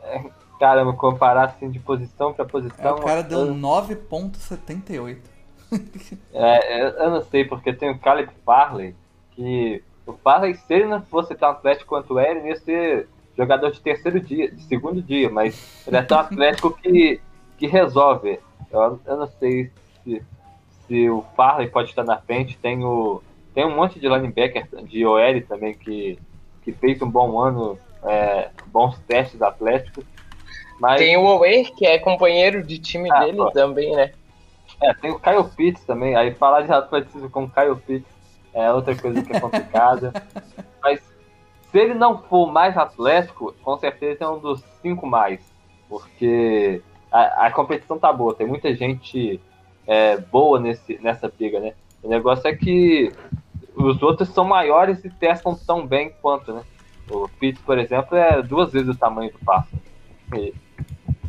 [0.05, 0.25] é,
[0.59, 2.95] caramba, comparar assim de posição pra É, posição.
[2.97, 5.19] o cara deu eu, 9.78.
[6.33, 8.95] é, é, eu não sei, porque tem o Caleb Farley,
[9.33, 13.71] que o Farley, se ele não fosse tão atlético quanto é, ele ia ser jogador
[13.71, 17.21] de terceiro dia, de segundo dia, mas ele é tão atlético que,
[17.57, 18.39] que resolve.
[18.71, 19.71] Eu, eu não sei
[20.05, 20.23] se,
[20.93, 23.23] se o Farley pode estar na frente, tem o
[23.55, 26.19] tem um monte de linebacker de OL também que,
[26.63, 30.05] que fez um bom ano, é, bons testes atléticos.
[30.79, 30.99] Mas...
[30.99, 34.13] Tem o Owe, que é companheiro de time ah, dele também, né?
[34.83, 36.15] É, tem o Kyle Pitts também.
[36.15, 38.11] Aí falar de atleticismo com o Kyle Pitts
[38.55, 40.13] é outra coisa que é complicada.
[40.83, 41.01] Mas
[41.71, 45.41] se ele não for mais atlético, com certeza é um dos cinco mais.
[45.89, 49.39] Porque a, a competição tá boa, tem muita gente
[49.87, 51.75] é, boa nesse, nessa briga, né?
[52.03, 53.13] O negócio é que
[53.75, 56.63] os outros são maiores e testam tão bem quanto, né?
[57.11, 59.75] O Pitts, por exemplo, é duas vezes o tamanho do passo.
[60.35, 60.55] E,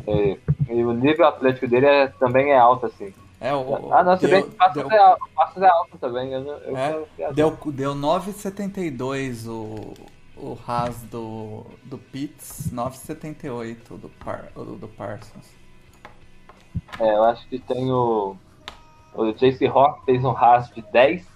[0.06, 0.38] e,
[0.70, 3.12] e o nível atlético dele é, também é alto, assim.
[3.40, 6.32] É, o, ah, não, se bem que o Passos, é, alto, Passos é alto também.
[6.32, 6.76] Eu, eu
[7.18, 9.92] é, deu deu 9,72 o,
[10.36, 15.46] o Haas do, do Pitts, 9,78 do, Par, do, do Parsons.
[16.98, 18.36] É, eu acho que tem o.
[19.14, 21.26] O JC Rock fez um Haas de 10,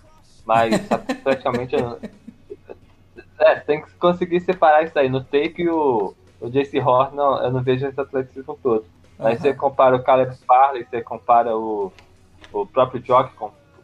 [0.45, 0.75] mas
[1.23, 1.77] praticamente.
[3.39, 5.09] é, tem que conseguir separar isso aí.
[5.09, 8.85] No tape, o, o JC Horn, não, eu não vejo esse atleticismo todo.
[9.19, 9.41] Aí uhum.
[9.41, 11.93] você compara o Caleb Farley, você compara o,
[12.53, 13.33] o próprio Jock,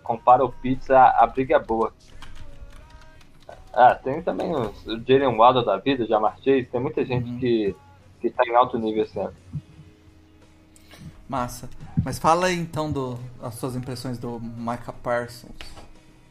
[0.03, 1.93] compara o Pizza, a, a briga é boa.
[3.73, 7.39] Ah, tem também os, o Jalen Waddle da vida, já marchei, tem muita gente uhum.
[7.39, 7.77] que,
[8.21, 9.35] que tá em alto nível ano.
[11.35, 11.69] Massa.
[12.05, 15.51] Mas fala aí então do, as suas impressões do Micah Parsons.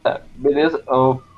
[0.02, 0.82] É, beleza.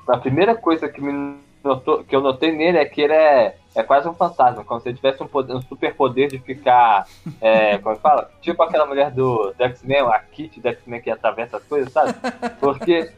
[0.07, 3.83] A primeira coisa que, me notou, que eu notei nele é que ele é é
[3.83, 7.07] quase um fantasma, como se ele tivesse um, poder, um super poder de ficar.
[7.41, 8.31] É, como é fala?
[8.41, 12.15] Tipo aquela mulher do, do X-Men, a Kit do X-Men que atravessa as coisas, sabe?
[12.61, 13.11] Porque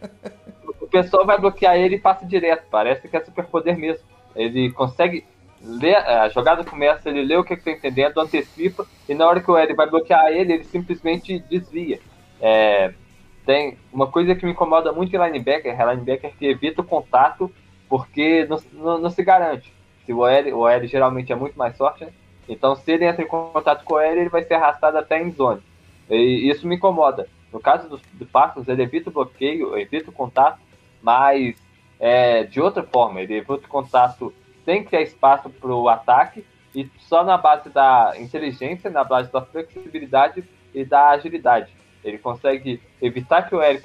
[0.81, 2.65] o pessoal vai bloquear ele e passa direto.
[2.71, 4.03] Parece que é super poder mesmo.
[4.35, 5.25] Ele consegue
[5.63, 9.51] ler, a jogada começa, ele lê o que está entendendo, antecipa, e na hora que
[9.51, 12.01] o L vai bloquear ele, ele simplesmente desvia.
[12.41, 12.93] É,
[13.45, 17.51] tem uma coisa que me incomoda muito em linebacker, é linebacker que evita o contato
[17.89, 19.73] porque não, não, não se garante.
[20.05, 22.13] Se o OL, o OL geralmente é muito mais forte, né?
[22.49, 25.31] Então, se ele entra em contato com o OL, ele vai ser arrastado até em
[25.33, 25.63] zone.
[26.11, 27.29] E isso me incomoda.
[27.53, 30.59] No caso do Parsons, ele evita o bloqueio, evita o contato,
[31.03, 31.57] mas
[31.99, 34.33] é, de outra forma, ele evita o contato
[34.69, 39.41] sem criar espaço para o ataque e só na base da inteligência, na base da
[39.41, 41.73] flexibilidade e da agilidade.
[42.05, 43.81] Ele consegue evitar que o L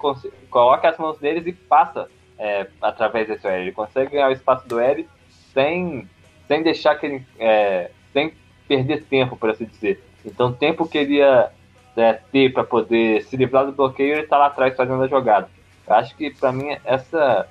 [0.50, 3.62] coloque as mãos neles e passa é, através desse L.
[3.62, 5.08] Ele consegue ganhar o espaço do L
[5.54, 6.06] sem
[6.50, 7.26] sem deixar que ele.
[7.39, 8.34] É, sem
[8.67, 10.04] perder tempo, por assim dizer.
[10.26, 11.50] Então, o tempo que ele ia
[11.96, 15.50] é, ter para poder se livrar do bloqueio, ele está lá atrás fazendo a jogada.
[15.88, 17.48] Eu acho que, para mim, essa.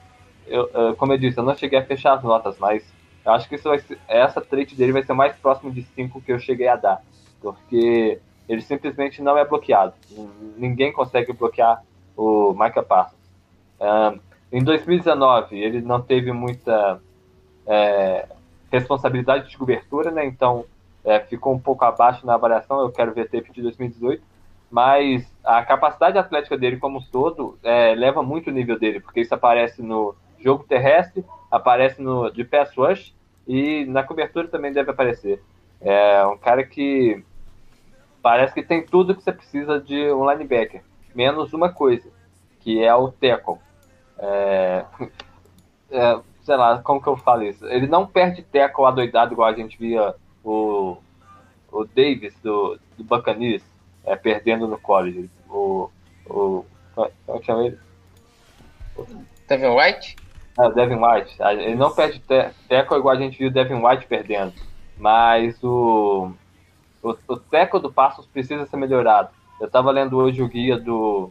[0.47, 2.92] Eu, eu, como eu disse, eu não cheguei a fechar as notas, mas
[3.25, 6.21] eu acho que isso vai ser, essa trait dele vai ser mais próximo de 5
[6.21, 7.03] que eu cheguei a dar.
[7.41, 9.95] Porque ele simplesmente não é bloqueado.
[10.57, 11.83] Ninguém consegue bloquear
[12.17, 13.21] o Michael Parsons.
[13.81, 14.19] Um,
[14.53, 17.01] em 2019, ele não teve muita.
[17.67, 18.27] É,
[18.73, 20.25] responsabilidade de cobertura, né?
[20.25, 20.65] Então
[21.05, 22.81] é, ficou um pouco abaixo na avaliação.
[22.81, 24.23] Eu quero ver tape de 2018,
[24.71, 29.21] mas a capacidade atlética dele como um todo é, leva muito o nível dele, porque
[29.21, 33.15] isso aparece no jogo terrestre, aparece no de pass rush
[33.47, 35.43] e na cobertura também deve aparecer.
[35.79, 37.23] É um cara que
[38.23, 40.83] parece que tem tudo que você precisa de um linebacker,
[41.15, 42.09] menos uma coisa,
[42.61, 43.59] que é o tackle.
[44.19, 44.85] É,
[45.91, 47.67] é, sei lá, como que eu falo isso?
[47.67, 50.97] Ele não perde teco adoidado igual a gente via o,
[51.71, 53.63] o Davis do, do Buccaneers
[54.05, 55.29] é, perdendo no college.
[55.51, 55.91] O,
[56.25, 57.79] o, como é que chama ele?
[59.49, 60.22] Devin White?
[60.59, 61.37] É, Devin White.
[61.41, 62.23] Ele não perde
[62.69, 64.53] teco igual a gente viu o Devin White perdendo.
[64.99, 66.33] Mas o,
[67.03, 69.31] o, o teco do Passos precisa ser melhorado.
[69.61, 71.31] Eu estava lendo hoje o guia do,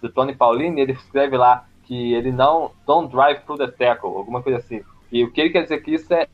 [0.00, 4.42] do Tony Paulini, ele escreve lá que ele não don't drive through the tackle, alguma
[4.42, 4.82] coisa assim.
[5.10, 6.28] E o que ele quer dizer que isso é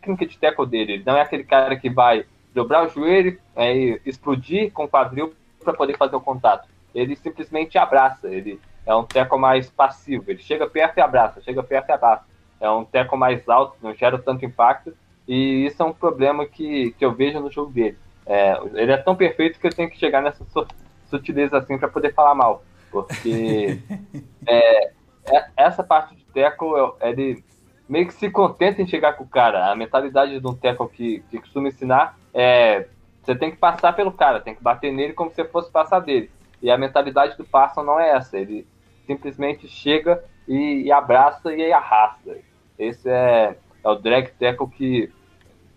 [0.00, 0.92] técnica de tackle dele.
[0.94, 5.34] Ele não é aquele cara que vai dobrar o joelho, é, explodir com o quadril
[5.62, 6.68] para poder fazer o contato.
[6.94, 8.28] Ele simplesmente abraça.
[8.28, 10.24] Ele é um tackle mais passivo.
[10.28, 12.24] Ele chega perto e abraça, chega perto e abraça.
[12.60, 14.94] É um tackle mais alto, não gera tanto impacto.
[15.26, 17.96] E isso é um problema que, que eu vejo no jogo dele.
[18.26, 20.44] É, ele é tão perfeito que eu tenho que chegar nessa
[21.08, 22.62] sutileza assim para poder falar mal.
[22.90, 23.78] Porque
[24.46, 24.90] é,
[25.26, 27.42] é, essa parte de tackle, ele
[27.88, 29.70] meio que se contenta em chegar com o cara.
[29.70, 32.86] A mentalidade de um tackle que, que costuma ensinar é
[33.22, 36.30] você tem que passar pelo cara, tem que bater nele como se fosse passar dele.
[36.60, 38.38] E a mentalidade do Parson não é essa.
[38.38, 38.66] Ele
[39.06, 42.38] simplesmente chega e, e abraça e arrasta.
[42.78, 45.12] Esse é, é o drag tackle que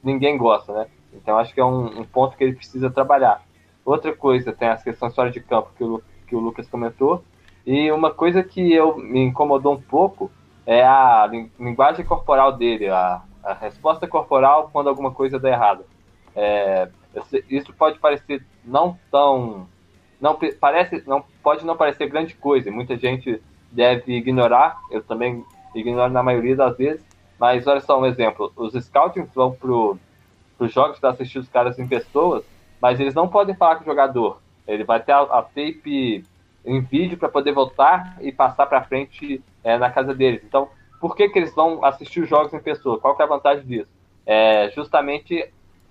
[0.04, 0.88] ninguém gosta, né?
[1.13, 3.44] Então acho que é um, um ponto que ele precisa trabalhar.
[3.86, 7.24] Outra coisa, tem as questões fora de campo que o que o Lucas comentou.
[7.66, 10.30] E uma coisa que eu me incomodou um pouco
[10.66, 11.28] é a
[11.60, 15.86] linguagem corporal dele, a, a resposta corporal quando alguma coisa dá errado.
[16.36, 16.90] É,
[17.50, 19.68] isso pode parecer não tão
[20.19, 25.43] não parece não pode não parecer grande coisa muita gente deve ignorar eu também
[25.75, 27.06] ignoro na maioria das vezes
[27.39, 29.97] mas olha só um exemplo os scouts vão pro
[30.60, 32.43] os jogos para assistir os caras em pessoas
[32.82, 36.25] mas eles não podem falar com o jogador ele vai ter a, a tape
[36.65, 40.41] em vídeo para poder voltar e passar para frente é, na casa deles.
[40.43, 40.67] Então
[40.99, 42.99] por que, que eles vão assistir os jogos em pessoa?
[42.99, 43.89] Qual que é a vantagem disso?
[44.25, 45.49] É justamente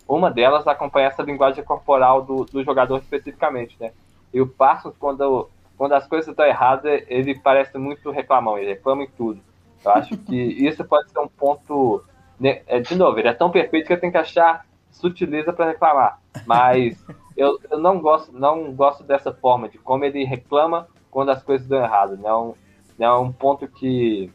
[0.08, 3.92] uma delas acompanha essa linguagem corporal do, do jogador especificamente, né?
[4.32, 9.04] E o Parsons, quando, quando as coisas estão erradas, ele parece muito reclamão, ele reclama
[9.04, 9.40] em tudo.
[9.84, 12.04] Eu acho que isso pode ser um ponto.
[12.42, 16.20] É, de novo, ele é tão perfeito que eu tenho que achar sutileza para reclamar.
[16.46, 17.02] Mas
[17.36, 21.66] eu, eu não gosto não gosto dessa forma, de como ele reclama quando as coisas
[21.66, 22.16] dão errado.
[22.16, 22.54] Não,
[22.98, 24.30] não é um ponto que,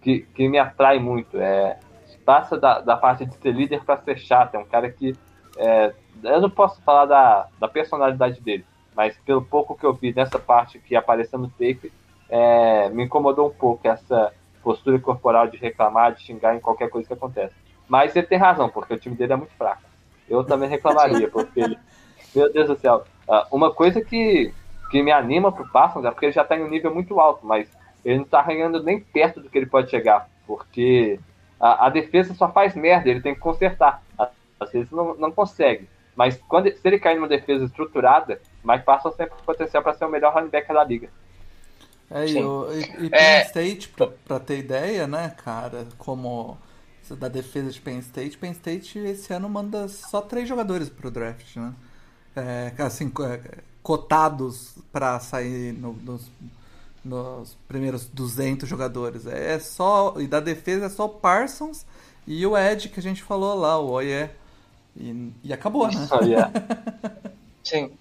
[0.00, 1.38] que, que me atrai muito.
[1.38, 1.78] É,
[2.24, 4.54] passa da, da parte de ser líder para ser chato.
[4.54, 5.14] É um cara que.
[5.56, 8.64] É, eu não posso falar da, da personalidade dele,
[8.96, 11.92] mas pelo pouco que eu vi nessa parte que apareceu no tape,
[12.28, 17.06] é, me incomodou um pouco essa postura corporal de reclamar, de xingar em qualquer coisa
[17.06, 17.54] que acontece.
[17.88, 19.82] Mas ele tem razão, porque o time dele é muito fraco.
[20.28, 21.78] Eu também reclamaria, porque ele.
[22.34, 23.04] Meu Deus do céu.
[23.28, 24.52] Ah, uma coisa que,
[24.90, 27.46] que me anima pro Parsons é porque ele já está em um nível muito alto,
[27.46, 27.68] mas
[28.04, 31.18] ele não está ganhando nem perto do que ele pode chegar, porque
[31.60, 34.02] a, a, defesa só faz merda, ele tem que consertar.
[34.58, 35.88] Às vezes não, não consegue.
[36.16, 40.08] Mas quando, se ele cair numa defesa estruturada, Mike Parsons tem potencial para ser o
[40.08, 41.08] melhor linebacker da liga.
[42.10, 43.42] É, e, o, e, e Penn é...
[43.46, 46.56] State, pra, pra, ter ideia, né, cara, como
[47.10, 51.56] da defesa de Penn State, Penn State esse ano manda só três jogadores pro draft,
[51.56, 51.74] né?
[52.36, 56.30] É, assim, é, cotados para sair no, nos
[57.04, 59.26] nos primeiros 200 jogadores.
[59.26, 60.14] É só.
[60.18, 61.84] E da defesa é só Parsons
[62.26, 64.30] e o Ed que a gente falou lá, o Oye.
[64.96, 66.08] E, e acabou, né?
[66.10, 66.50] Oh, yeah.
[67.62, 67.92] Sim.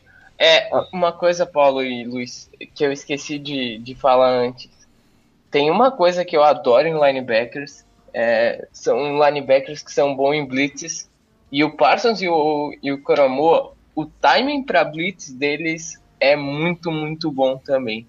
[0.46, 4.70] É, uma coisa, Paulo e Luiz, que eu esqueci de, de falar antes.
[5.50, 7.86] Tem uma coisa que eu adoro em linebackers.
[8.14, 11.10] É, são linebackers que são bons em blitzes.
[11.50, 13.02] E o Parsons e o, e o
[13.96, 18.06] o timing para blitz deles é muito, muito bom também.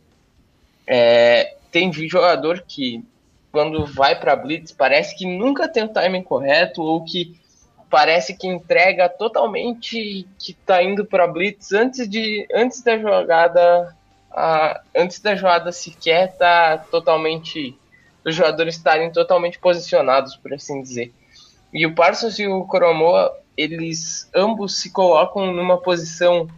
[0.89, 3.05] É, tem jogador que,
[3.53, 7.39] quando vai para blitz, parece que nunca tem o timing correto ou que
[7.95, 13.95] parece que entrega totalmente que está indo para blitz antes de antes da jogada
[14.33, 17.79] a, antes da jogada sequer tá totalmente
[18.25, 21.15] os jogadores estarem totalmente posicionados por assim dizer.
[21.73, 26.49] E o Parsons e o Coromoa eles ambos se colocam numa posição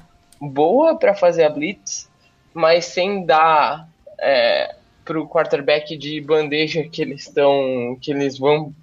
[0.40, 2.08] boa para fazer a blitz
[2.54, 3.86] mas sem dar
[4.18, 8.74] é, para o quarterback de bandeja que eles estão, que eles vão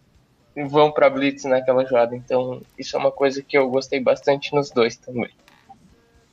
[0.55, 2.15] vão para blitz naquela jogada.
[2.15, 5.31] Então isso é uma coisa que eu gostei bastante nos dois também.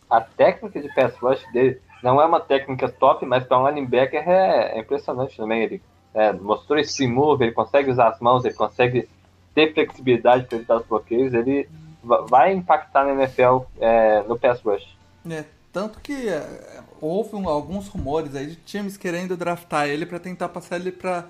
[0.09, 4.29] A técnica de pass rush dele não é uma técnica top, mas para um linebacker
[4.29, 5.63] é, é, impressionante também.
[5.63, 5.83] Ele
[6.15, 9.09] é, mostrou esse move, ele consegue usar as mãos, ele consegue
[9.55, 11.33] ter flexibilidade para evitar os bloqueios.
[11.35, 11.69] Ele
[12.03, 14.97] vai impactar na NFL é, no pass rush.
[15.29, 20.19] É, tanto que é, houve um, alguns rumores aí de times querendo draftar ele para
[20.19, 21.27] tentar passar ele para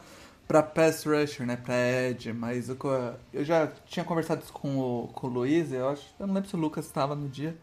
[0.50, 2.76] para pass rusher, né, para edge, mas eu,
[3.32, 6.50] eu já tinha conversado isso com o, com o Luiz, eu acho, eu não lembro
[6.50, 7.56] se o Lucas estava no dia,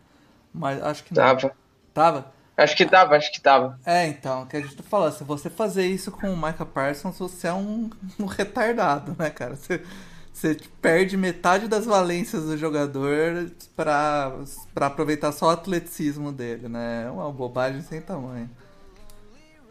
[0.54, 1.22] mas acho que não.
[1.22, 1.52] Tava.
[1.94, 2.34] Tava?
[2.56, 3.78] Acho que tava, acho que tava.
[3.86, 7.50] É, então, que a gente falando, se você fazer isso com o Micah Parsons, você
[7.50, 9.58] é um, um retardado, né, cara?
[9.58, 9.84] Você,
[10.32, 14.32] você perde metade das valências do jogador para
[14.78, 17.04] aproveitar só o atleticismo dele, né?
[17.06, 18.50] É uma bobagem sem tamanho.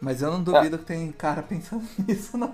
[0.01, 0.79] Mas eu não duvido é.
[0.79, 2.53] que tem cara pensando nisso, não.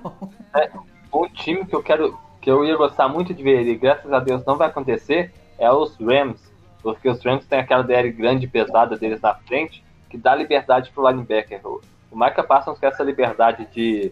[0.55, 0.69] É,
[1.13, 4.19] um time que eu quero, que eu ia gostar muito de ver e graças a
[4.19, 6.41] Deus não vai acontecer, é os Rams.
[6.81, 10.91] Porque os Rams têm aquela DL grande e pesada deles na frente, que dá liberdade
[10.91, 11.61] pro linebacker.
[11.65, 11.81] O
[12.13, 14.11] Micah Parsons quer essa liberdade de,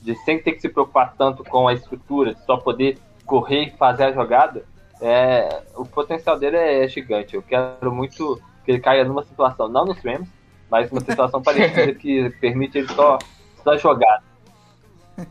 [0.00, 3.70] de sem ter que se preocupar tanto com a estrutura, de só poder correr e
[3.70, 4.64] fazer a jogada,
[5.00, 7.34] é, o potencial dele é gigante.
[7.34, 10.28] Eu quero muito que ele caia numa situação, não nos Rams,
[10.72, 13.18] mas uma situação parecida que permite ele só,
[13.62, 14.22] só jogar.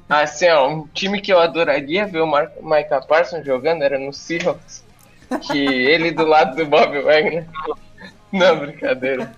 [0.08, 4.14] Assim, ó, um time que eu adoraria ver o Mar Micah Parsons jogando era no
[4.14, 4.86] Seahawks.
[5.42, 7.48] Que ele do lado do Bob Wagner.
[8.32, 9.34] Não, brincadeira.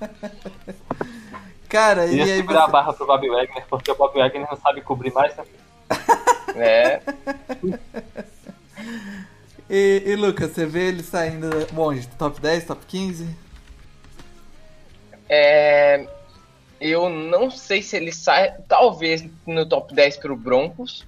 [1.69, 2.57] Cara, e, e aí você...
[2.57, 5.45] a barra pro Bob Wagner, porque o Bob Wagner não sabe cobrir mais, né?
[6.55, 7.01] É.
[9.69, 12.05] E, e, Lucas, você vê ele saindo onde?
[12.09, 13.42] Top 10, top 15?
[15.29, 16.07] É,
[16.79, 21.05] eu não sei se ele sai, talvez no top 10 para o Broncos,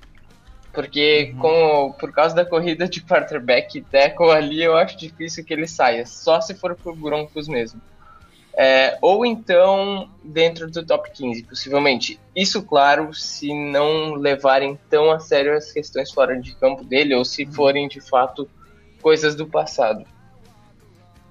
[0.73, 1.39] porque Uhum.
[1.39, 5.67] com, por causa da corrida de quarterback e tackle ali, eu acho difícil que ele
[5.67, 7.81] saia, só se for pro Broncos mesmo.
[8.57, 12.17] É, ou então dentro do top 15, possivelmente.
[12.33, 17.25] Isso, claro, se não levarem tão a sério as questões fora de campo dele, ou
[17.25, 18.49] se forem de fato
[19.01, 20.05] coisas do passado.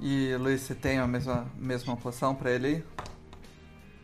[0.00, 2.84] E Luiz, você tem a mesma, mesma posição pra ele aí?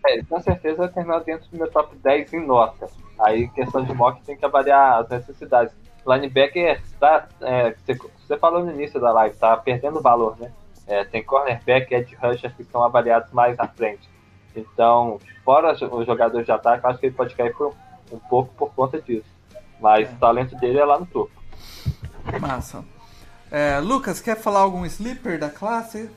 [0.07, 2.89] É, com certeza vai terminar dentro do meu top 10 em nota.
[3.19, 5.75] Aí, questão de mock, tem que avaliar as necessidades.
[6.07, 10.51] Linebacker, tá, é, você, você falou no início da live, tá perdendo valor, né?
[10.87, 14.09] É, tem cornerback e edge rusher que são avaliados mais à frente.
[14.57, 17.75] Então, fora os jogadores de ataque, acho que ele pode cair por,
[18.11, 19.29] um pouco por conta disso.
[19.79, 20.13] Mas É.
[20.13, 21.31] o talento dele é lá no topo.
[22.41, 22.83] Massa.
[23.51, 26.09] É, Lucas, quer falar algum sleeper da classe?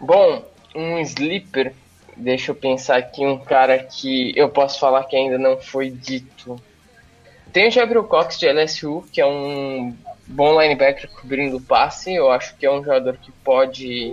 [0.00, 1.72] Bom, um sleeper,
[2.16, 6.60] deixa eu pensar aqui, um cara que eu posso falar que ainda não foi dito.
[7.52, 12.12] Tem o Gabriel Cox de LSU, que é um bom linebacker cobrindo o passe.
[12.12, 14.10] Eu acho que é um jogador que pode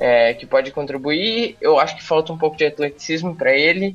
[0.00, 1.58] é, que pode contribuir.
[1.60, 3.94] Eu acho que falta um pouco de atleticismo para ele,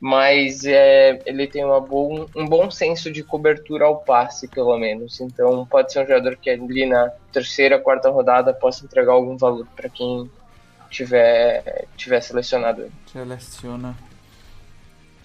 [0.00, 5.20] mas é, ele tem uma bom, um bom senso de cobertura ao passe, pelo menos.
[5.20, 9.66] Então pode ser um jogador que ali na terceira, quarta rodada possa entregar algum valor
[9.74, 10.30] para quem
[10.90, 12.92] tiver, tiver selecionado ele.
[13.78, 13.94] Né?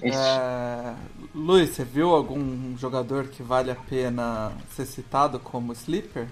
[0.03, 0.17] Isso.
[0.17, 0.95] É,
[1.35, 6.27] Luiz, você viu algum jogador que vale a pena ser citado como sleeper?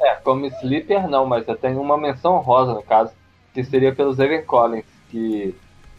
[0.00, 3.12] É, como sleeper não, mas eu tenho uma menção rosa no caso,
[3.54, 5.54] que seria pelo Evan Collins, que,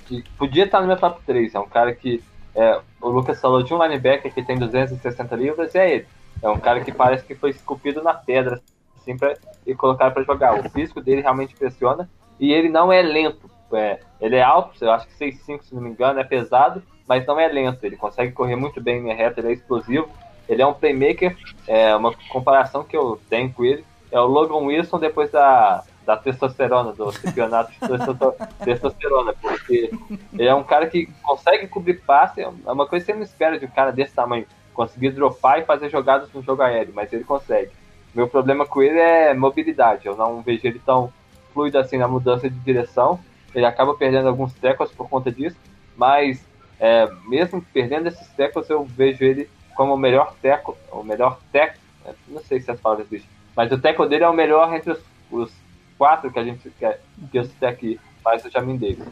[0.08, 1.54] que podia estar no meu top 3.
[1.54, 2.24] É um cara que
[2.56, 6.08] é, o Lucas falou de um linebacker que tem 260 libras e é ele.
[6.42, 8.62] É um cara que parece que foi esculpido na pedra
[8.96, 9.36] assim, pra,
[9.66, 10.60] e colocar para jogar.
[10.60, 13.50] O físico dele realmente impressiona e ele não é lento.
[13.72, 17.26] É, ele é alto, eu acho que 6'5 se não me engano, é pesado, mas
[17.26, 17.84] não é lento.
[17.84, 20.10] Ele consegue correr muito bem em reta, ele é explosivo.
[20.48, 21.36] Ele é um playmaker,
[21.68, 23.84] é uma comparação que eu tenho com ele.
[24.10, 29.92] É o Logan Wilson depois da, da testosterona, do campeonato de testo- testosterona, porque
[30.34, 33.60] ele é um cara que consegue cobrir passe, é uma coisa que você não espera
[33.60, 37.26] de um cara desse tamanho, conseguir dropar e fazer jogadas no jogo aéreo, mas ele
[37.26, 37.72] consegue.
[38.16, 41.12] Meu problema com ele é mobilidade, eu não vejo ele tão
[41.54, 43.20] fluido assim na mudança de direção,
[43.54, 45.58] ele acaba perdendo alguns tackles por conta disso,
[45.98, 46.42] mas
[46.80, 51.82] é, mesmo perdendo esses tackles, eu vejo ele como o melhor tackle, o melhor tackle,
[52.30, 55.00] não sei se as palavras existem, mas o tackle dele é o melhor entre os,
[55.30, 55.67] os
[55.98, 59.08] quatro que a gente quer, que eu citei aqui, mais o Jamin Davis.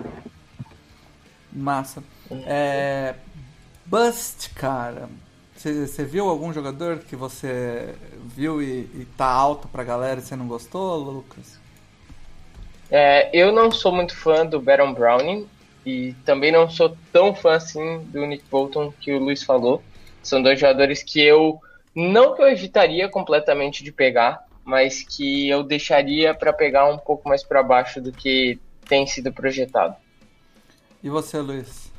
[1.51, 2.03] Massa.
[2.45, 3.15] É,
[3.85, 5.09] Bust, cara.
[5.55, 10.35] Você viu algum jogador que você viu e, e tá alto pra galera e você
[10.35, 11.59] não gostou, Lucas?
[12.91, 15.47] É, eu não sou muito fã do Baron Browning
[15.85, 19.81] e também não sou tão fã assim do Nick Bolton que o Luiz falou.
[20.21, 21.59] São dois jogadores que eu
[21.95, 27.29] não que eu evitaria completamente de pegar, mas que eu deixaria para pegar um pouco
[27.29, 28.59] mais para baixo do que
[28.89, 29.95] tem sido projetado.
[31.03, 31.93] E você, Luiz?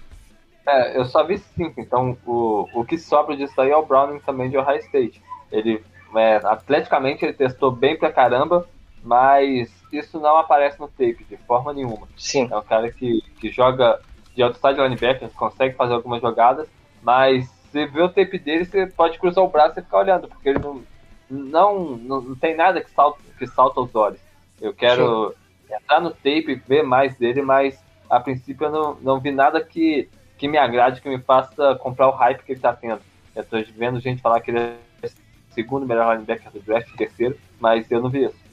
[0.66, 4.18] É, eu só vi cinco, então o, o que sobra disso aí é o Browning
[4.18, 5.22] também de Ohio State.
[5.52, 5.80] Ele,
[6.16, 8.68] é, atleticamente, ele testou bem pra caramba,
[9.00, 12.08] mas isso não aparece no tape de forma nenhuma.
[12.16, 12.48] Sim.
[12.50, 14.00] É um cara que, que joga
[14.34, 16.68] de outside linebacker, consegue fazer algumas jogadas,
[17.00, 20.48] mas você vê o tape dele, você pode cruzar o braço e ficar olhando, porque
[20.48, 20.82] ele não,
[21.30, 24.20] não, não, não tem nada que salta, que salta os olhos.
[24.60, 25.34] Eu quero
[25.70, 29.62] entrar no tape e ver mais dele, mas a princípio eu não, não vi nada
[29.62, 30.08] que,
[30.38, 33.00] que me agrade, que me faça comprar o hype que ele tá tendo.
[33.34, 37.38] Eu tô vendo gente falar que ele é o segundo melhor linebacker do draft, terceiro,
[37.60, 38.46] mas eu não vi isso.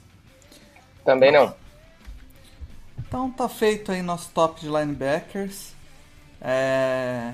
[1.05, 1.53] Também não.
[2.97, 5.73] Então tá feito aí nosso top de linebackers.
[6.41, 7.33] É,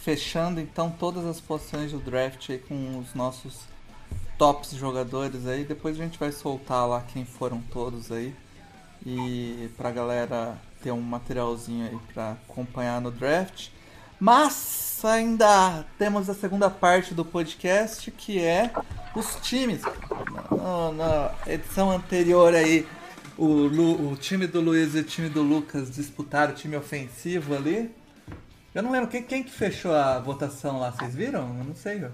[0.00, 3.69] Fechando então todas as posições do draft aí com os nossos
[4.40, 5.64] tops jogadores aí.
[5.64, 8.34] Depois a gente vai soltar lá quem foram todos aí.
[9.04, 13.68] E pra galera ter um materialzinho aí pra acompanhar no draft.
[14.18, 18.70] Mas ainda temos a segunda parte do podcast que é
[19.14, 19.82] os times.
[20.96, 22.86] Na, edição anterior aí,
[23.36, 27.54] o, Lu- o time do Luiz e o time do Lucas disputaram o time ofensivo
[27.54, 27.94] ali.
[28.74, 31.40] Eu não lembro quem, quem que fechou a votação lá, vocês viram?
[31.58, 32.02] Eu não sei.
[32.04, 32.08] ó.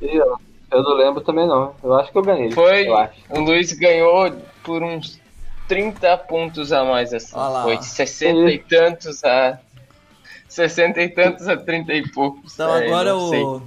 [0.00, 0.40] E eu,
[0.70, 1.74] eu não lembro também não.
[1.82, 2.50] Eu acho que eu ganhei.
[2.52, 2.86] Foi.
[2.86, 3.14] Eu acho.
[3.30, 4.30] O Luiz ganhou
[4.62, 5.20] por uns
[5.68, 7.32] 30 pontos a mais, assim.
[7.34, 9.58] Olha lá, Foi de 60 e tantos a.
[10.48, 12.54] 60 e tantos a 30 e poucos.
[12.54, 13.62] Então É, agora o,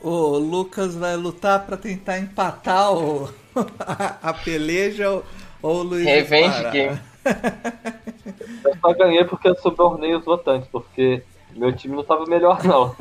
[0.00, 3.28] o Lucas vai lutar pra tentar empatar o,
[4.22, 5.24] a, peleja ou,
[5.62, 6.72] ou o Luiz Revenge disparar.
[6.72, 7.00] game.
[8.64, 11.22] Eu só ganhei porque eu subornei os votantes, porque
[11.54, 12.94] meu time não tava melhor, não.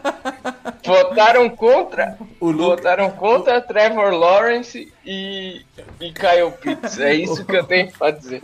[0.84, 2.18] Votaram contra.
[2.40, 5.64] O Lu- Votaram contra Trevor Lawrence e,
[6.00, 6.98] e Kyle Pitts.
[6.98, 8.42] É isso que eu tenho pra dizer.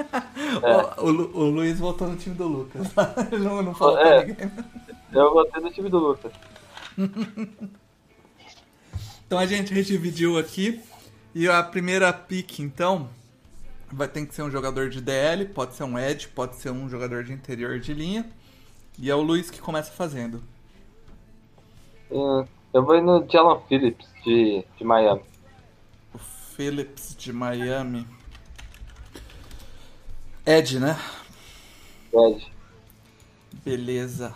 [0.98, 2.86] O, o Lu- o Luiz voltou no time do Lucas.
[3.38, 4.24] Não, não falou É.
[4.24, 4.50] ninguém.
[5.12, 6.32] Eu votei no time do Lucas.
[9.26, 10.80] Então a gente redividiu aqui.
[11.34, 13.10] E a primeira pick, então,
[13.92, 16.88] vai ter que ser um jogador de DL, pode ser um Edge, pode ser um
[16.88, 18.26] jogador de interior de linha.
[18.98, 20.42] E é o Luiz que começa fazendo.
[22.10, 25.22] Eu vou ir no Jalen Phillips de, de Miami.
[26.14, 28.06] O Phillips de Miami.
[30.46, 30.98] Ed, né?
[32.12, 32.52] Ed.
[33.64, 34.34] Beleza.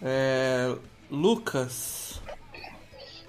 [0.00, 0.74] É,
[1.10, 2.22] Lucas.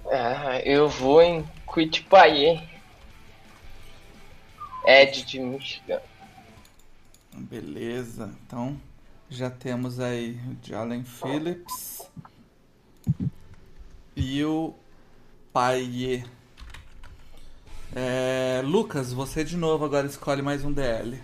[0.10, 2.62] Ah, eu vou em Quitpaye.
[4.86, 6.02] Ed de Michigan.
[7.34, 8.34] Beleza.
[8.46, 8.80] Então
[9.30, 12.10] já temos aí o Jalen Phillips
[14.46, 14.74] o
[15.52, 16.24] Paie.
[17.96, 21.20] É, Lucas, você de novo agora escolhe mais um DL.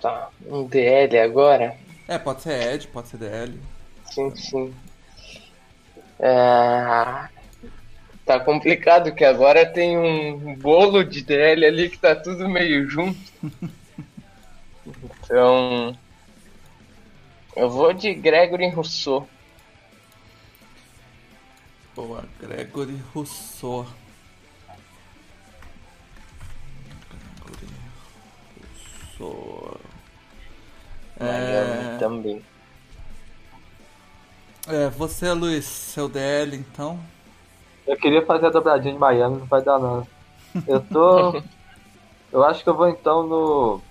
[0.00, 1.76] Tá, um DL agora?
[2.06, 3.58] É, pode ser Ed, pode ser DL.
[4.04, 4.74] Sim, sim.
[6.20, 7.28] Ah,
[8.24, 13.18] tá complicado que agora tem um bolo de DL ali que tá tudo meio junto.
[15.30, 15.94] Então.
[17.54, 19.28] Eu vou de Gregory Rousseau.
[21.98, 23.84] Boa, Gregory Rousseau.
[27.44, 27.74] Gregory
[29.18, 29.80] Rousseau.
[31.20, 32.44] Miami É, também.
[34.68, 37.00] é, você, Luiz, seu DL então.
[37.86, 40.06] Eu queria fazer a dobradinha de Miami, não vai dar não.
[40.68, 41.42] Eu tô.
[42.30, 43.82] eu acho que eu vou então no.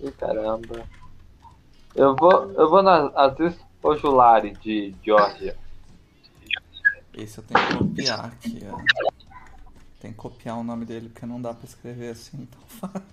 [0.00, 0.86] Ih caramba.
[1.94, 2.52] Eu vou.
[2.52, 5.56] Eu vou na Aziz Ojulari de Georgia.
[7.14, 8.78] Esse eu tenho que copiar aqui, ó.
[10.00, 12.60] Tem que copiar o nome dele porque não dá pra escrever assim, então.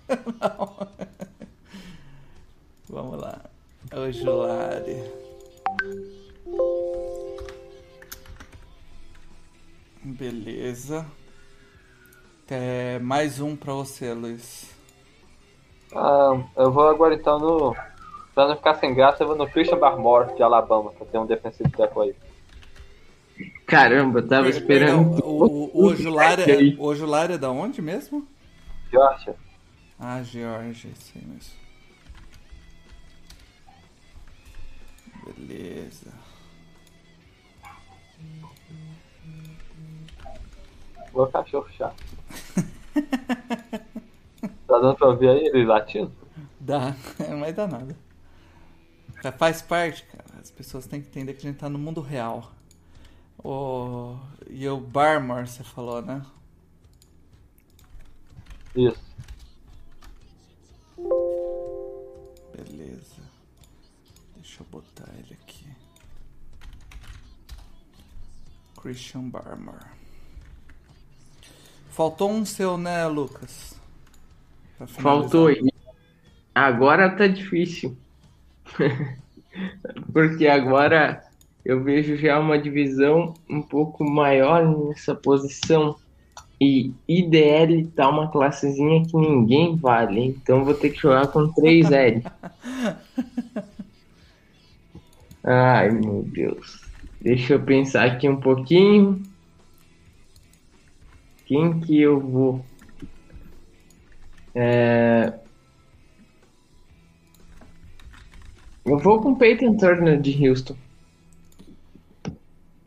[2.88, 3.40] Vamos lá.
[3.94, 5.02] Ojulari.
[10.02, 11.06] Beleza.
[12.50, 14.70] É, mais um pra você, Luiz.
[15.94, 17.76] Ah, eu vou agora então no.
[18.34, 21.26] Pra não ficar sem graça, eu vou no Christian Barmore de Alabama, pra ter um
[21.26, 22.27] defensive tackle aí.
[23.66, 25.22] Caramba, eu tava esperando.
[25.24, 28.26] O, o, o Ojulari é, o Ojulari é da onde mesmo?
[28.90, 29.34] Georgia.
[29.98, 31.68] Ah, Georgia, isso aí mesmo.
[35.36, 36.12] Beleza.
[41.14, 42.02] Meu cachorro chato.
[44.66, 46.12] tá dando pra ouvir aí ele latindo?
[46.60, 46.94] Dá,
[47.28, 47.96] não vai dar nada.
[49.22, 50.24] Já Faz parte, cara.
[50.40, 52.52] As pessoas têm que entender que a gente tá no mundo real.
[53.44, 54.18] O...
[54.48, 56.24] E o Barmore, você falou, né?
[58.74, 59.08] Isso.
[62.56, 63.22] Beleza.
[64.36, 65.66] Deixa eu botar ele aqui.
[68.80, 69.84] Christian Barmore.
[71.90, 73.74] Faltou um seu, né, Lucas?
[74.86, 75.48] Faltou.
[76.54, 77.96] Agora tá difícil.
[80.12, 81.27] Porque agora
[81.68, 85.96] eu vejo já uma divisão um pouco maior nessa posição.
[86.58, 90.28] E IDL tá uma classezinha que ninguém vale.
[90.28, 92.24] Então vou ter que jogar com 3L.
[95.44, 96.80] Ai meu Deus.
[97.20, 99.22] Deixa eu pensar aqui um pouquinho.
[101.44, 102.64] Quem que eu vou?
[104.54, 105.34] É...
[108.86, 110.87] Eu vou com Peyton Turner de Houston.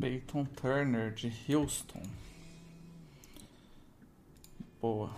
[0.01, 2.01] Peyton Turner de Houston.
[4.81, 5.13] Boa.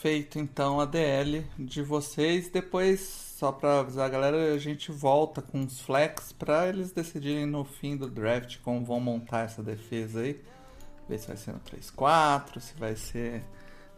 [0.00, 2.48] Feito então a DL de vocês.
[2.48, 7.46] Depois, só pra avisar a galera, a gente volta com os flex pra eles decidirem
[7.46, 10.40] no fim do draft como vão montar essa defesa aí.
[11.08, 13.42] Ver se vai ser no 3-4, se vai ser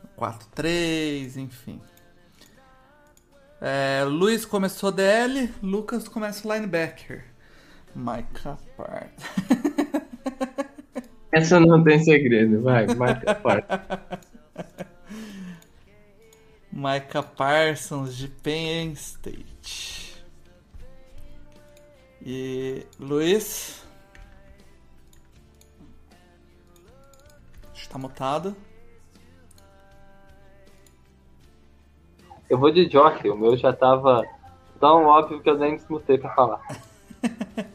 [0.02, 1.78] no 4-3, enfim.
[3.60, 7.24] É, Luiz começou DL, Lucas começa linebacker.
[7.94, 9.12] Micah Part.
[11.32, 13.68] Essa não tem segredo, vai, marca a parte.
[16.72, 20.24] Micah Parsons de Penn State.
[22.22, 23.80] E Luiz.
[27.90, 28.56] tá mutado.
[32.50, 34.24] Eu vou de Jock, o meu já tava
[34.80, 36.60] tão óbvio que eu nem desmutei pra falar.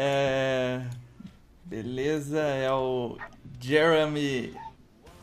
[0.00, 0.82] É.
[1.64, 3.16] Beleza, é o
[3.60, 4.54] Jeremy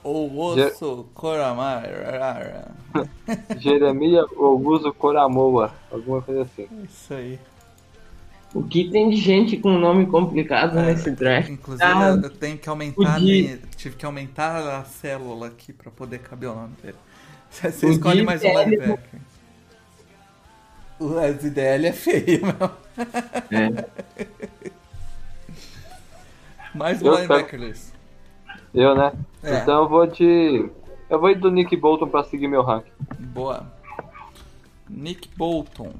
[0.03, 2.71] Ouosso Koramara.
[3.57, 6.67] Jeremias Augusto Coramoa, alguma coisa assim.
[6.83, 7.39] Isso aí.
[8.53, 11.49] O que tem de gente com nome complicado É, nesse draft?
[11.49, 13.17] Inclusive, Ah, eu tenho que aumentar.
[13.21, 16.97] minha- tive que aumentar a célula aqui pra poder caber o nome dele.
[17.61, 19.21] Você, O escolhe mais um linebacker.
[20.99, 22.71] O SDL é feio, meu.
[23.51, 23.85] É.
[26.73, 27.93] Mais um Eu linebacker, Luiz.
[28.73, 29.13] Eu, né?
[29.43, 29.59] É.
[29.59, 30.69] Então eu vou de.
[31.09, 32.91] Eu vou ir do Nick Bolton pra seguir meu ranking.
[33.19, 33.65] Boa.
[34.89, 35.93] Nick Bolton.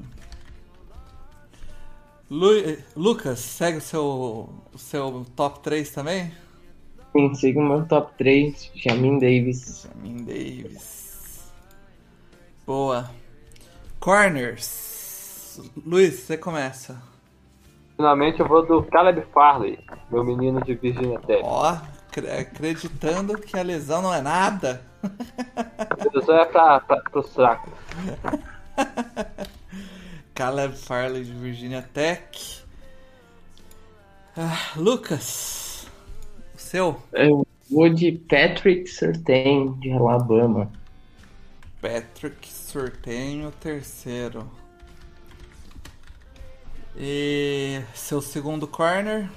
[2.30, 6.32] Lu- Lucas, segue o seu, o seu top 3 também?
[7.14, 9.88] Sim, siga o meu top 3, Jamin Davis.
[9.88, 11.05] Jamin Davis.
[12.66, 13.10] Boa.
[14.00, 15.62] Corners.
[15.86, 17.02] Luiz, você começa.
[17.96, 19.80] Finalmente eu vou do Caleb Farley,
[20.12, 21.42] meu menino de Virginia Tech.
[21.46, 21.66] Ó,
[22.10, 24.82] acre- acreditando que a lesão não é nada.
[26.14, 27.72] Isso é pra, pra, pro saco.
[30.36, 32.62] Caleb Farley de Virginia Tech.
[34.36, 35.88] Ah, Lucas,
[36.54, 37.02] o seu?
[37.14, 40.70] Eu vou de Patrick Surtain, de Alabama.
[41.82, 44.52] Patrick Surtain, o terceiro.
[46.98, 49.30] E seu segundo corner?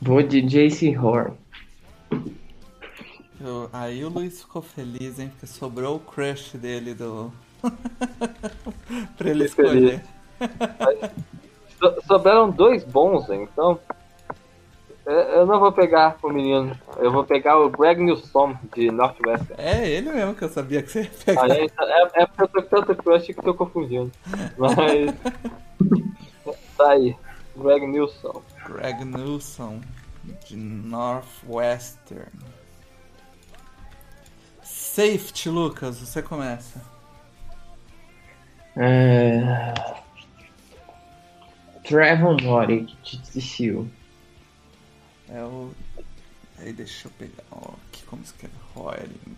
[0.00, 1.36] Vou de JC Horn.
[3.40, 5.30] Eu- aí o Luiz ficou feliz, hein?
[5.30, 7.32] Porque sobrou o crush dele do.
[9.18, 10.04] pra ele escolher.
[11.80, 13.80] So- sobraram dois bons, então.
[15.04, 16.78] Eu não vou pegar o menino.
[16.98, 19.54] Eu vou pegar o Greg Newsom de Northwestern.
[19.58, 21.44] É ele mesmo que eu sabia que você ia pegar.
[21.44, 24.12] Aí, é, é porque eu tô com tanto crush que tô confundindo.
[24.56, 25.12] Mas.
[26.78, 27.16] tá aí.
[27.56, 28.42] Greg Newsom.
[28.66, 29.80] Greg Newsom,
[30.46, 32.30] de Northwestern.
[34.62, 36.80] Safety, Lucas, você começa.
[38.76, 39.74] É...
[41.82, 43.88] Trevor Morick, de TCU.
[45.34, 45.70] É o.
[46.58, 47.42] Aí deixa eu pegar.
[47.50, 49.36] Ó, aqui como escreve Roaring.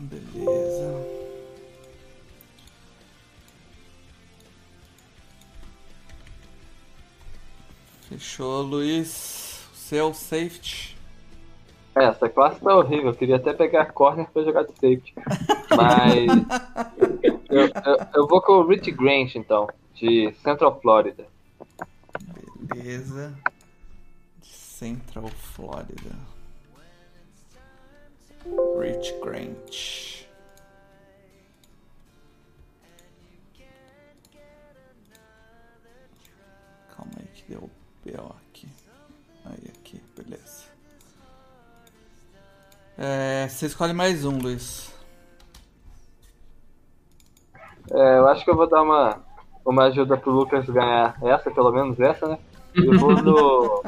[0.00, 1.24] Beleza.
[8.08, 9.68] Fechou, Luiz.
[9.72, 10.96] O seu safety.
[11.94, 13.10] É, essa classe tá horrível.
[13.10, 15.14] Eu queria até pegar corner pra jogar de safety.
[15.76, 17.13] Mas.
[17.54, 21.26] Eu, eu, vou com o Rich Grant, então, de Central Florida.
[22.58, 23.34] Beleza.
[24.42, 26.16] Central Florida.
[28.80, 30.24] Rich Grant.
[36.96, 37.70] Calma aí que deu
[38.04, 38.34] B.O.
[38.50, 38.68] aqui.
[39.44, 40.64] Aí, aqui, beleza.
[42.96, 44.93] É, você escolhe mais um, Luiz.
[47.90, 49.20] É, eu acho que eu vou dar uma,
[49.64, 52.38] uma ajuda pro Lucas ganhar essa, pelo menos essa, né?
[52.74, 53.84] Eu vou no,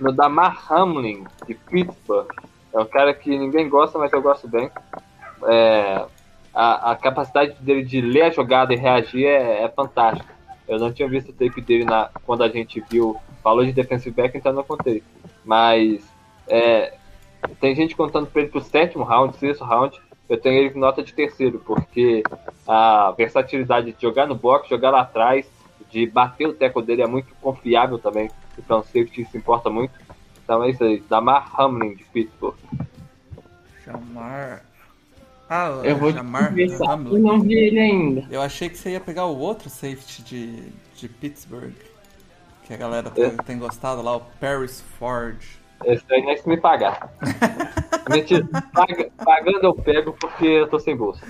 [0.00, 2.28] no Damar Hamlin, de Pittsburgh.
[2.72, 4.70] É um cara que ninguém gosta, mas eu gosto bem.
[5.46, 6.04] É,
[6.52, 10.34] a, a capacidade dele de ler a jogada e reagir é, é fantástica.
[10.66, 14.14] Eu não tinha visto o tape dele na, quando a gente viu, falou de defensive
[14.14, 15.02] back, então não contei.
[15.44, 16.02] Mas
[16.48, 16.94] é,
[17.60, 20.00] tem gente contando pra ele pro sétimo round, sexto round.
[20.28, 22.22] Eu tenho ele com nota de terceiro, porque
[22.66, 25.46] a versatilidade de jogar no box, jogar lá atrás,
[25.90, 28.30] de bater o teco dele é muito confiável também.
[28.58, 29.92] Então o safety se importa muito.
[30.42, 32.56] Então é isso aí, Damar Hamlin de Pittsburgh.
[33.84, 34.64] Jamar.
[35.48, 36.16] Ah, Eu vou eu
[36.90, 37.20] Hamlin.
[37.20, 38.26] não vi ele ainda.
[38.30, 40.62] Eu achei que você ia pegar o outro safety de,
[40.96, 41.72] de Pittsburgh.
[42.64, 43.30] Que a galera tem, É.
[43.30, 45.36] tem gostado lá, o Paris Ford.
[45.86, 47.12] Esse aí nem se me pagar.
[48.10, 51.24] Mentira, paga- pagando eu pego porque eu tô sem bolsa.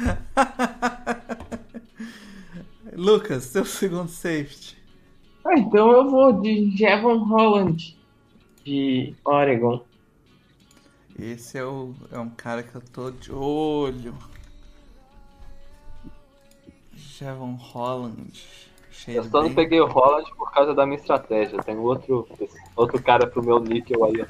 [2.93, 4.77] Lucas, seu segundo safety.
[5.45, 7.97] Ah, então eu vou de Jevon Holland,
[8.65, 9.85] de Oregon.
[11.19, 14.15] Esse é, o, é um cara que eu tô de olho.
[16.97, 18.43] Jevon Holland.
[19.09, 21.63] Eu só não bem- peguei o Holland por causa da minha estratégia.
[21.63, 22.27] Tem outro,
[22.77, 24.27] outro cara pro meu níquel aí, ó,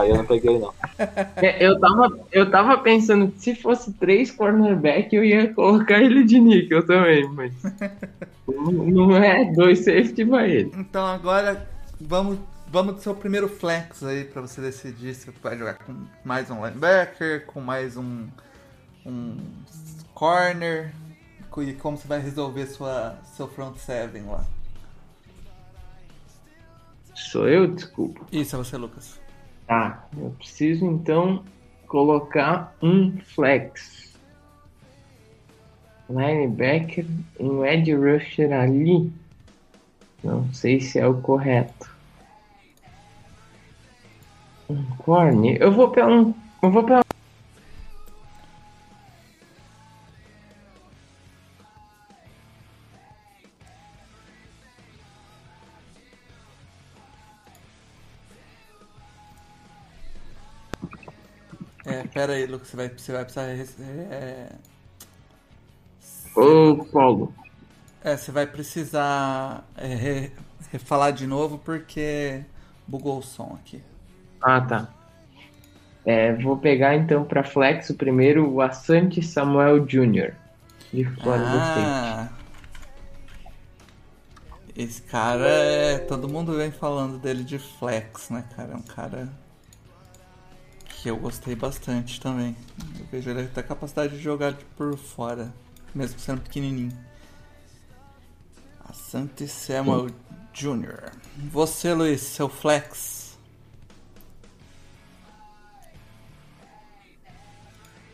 [0.00, 0.72] Aí eu não peguei, não.
[1.36, 6.24] É, eu, tava, eu tava pensando que se fosse três cornerback, eu ia colocar ele
[6.24, 7.52] de níquel também, mas.
[8.46, 10.72] não é dois safety vai ele.
[10.76, 11.66] Então agora
[12.00, 15.94] vamos, vamos do seu primeiro flex aí pra você decidir se vai jogar com
[16.24, 18.26] mais um linebacker, com mais um,
[19.06, 19.36] um
[20.14, 20.92] corner
[21.62, 24.44] e como você vai resolver sua, seu front seven lá.
[27.14, 28.24] Sou eu, desculpa.
[28.30, 29.20] Isso, é você, Lucas.
[29.66, 31.44] Tá, eu preciso então
[31.86, 34.14] colocar um flex.
[36.08, 37.04] Linebacker,
[37.38, 39.12] um edge rusher ali.
[40.24, 41.94] Não sei se é o correto.
[44.70, 45.60] Um corner.
[45.60, 46.34] Eu vou pela um.
[46.62, 47.07] Eu vou pela.
[62.18, 63.44] Pera aí, Lucas, você vai, você vai precisar.
[64.10, 64.48] É,
[66.34, 67.32] Ô, Paulo.
[68.02, 70.32] é, você vai precisar é, re-
[70.72, 72.42] refalar de novo porque
[72.88, 73.80] bugou o som aqui.
[74.42, 74.88] Ah, tá.
[76.04, 80.32] É, vou pegar então para flex o primeiro, o Asante Samuel Jr.
[80.92, 81.86] de Florida State.
[81.86, 82.28] Ah,
[84.76, 85.98] esse cara é.
[85.98, 88.72] Todo mundo vem falando dele de flex, né, cara?
[88.72, 89.28] É um cara
[91.00, 92.56] que eu gostei bastante também.
[92.98, 95.52] Eu vejo ele até a capacidade de jogar por fora,
[95.94, 96.96] mesmo sendo pequenininho.
[98.88, 100.08] Asante Samuel
[100.52, 101.12] Jr.
[101.52, 103.38] Você, Luiz, seu flex.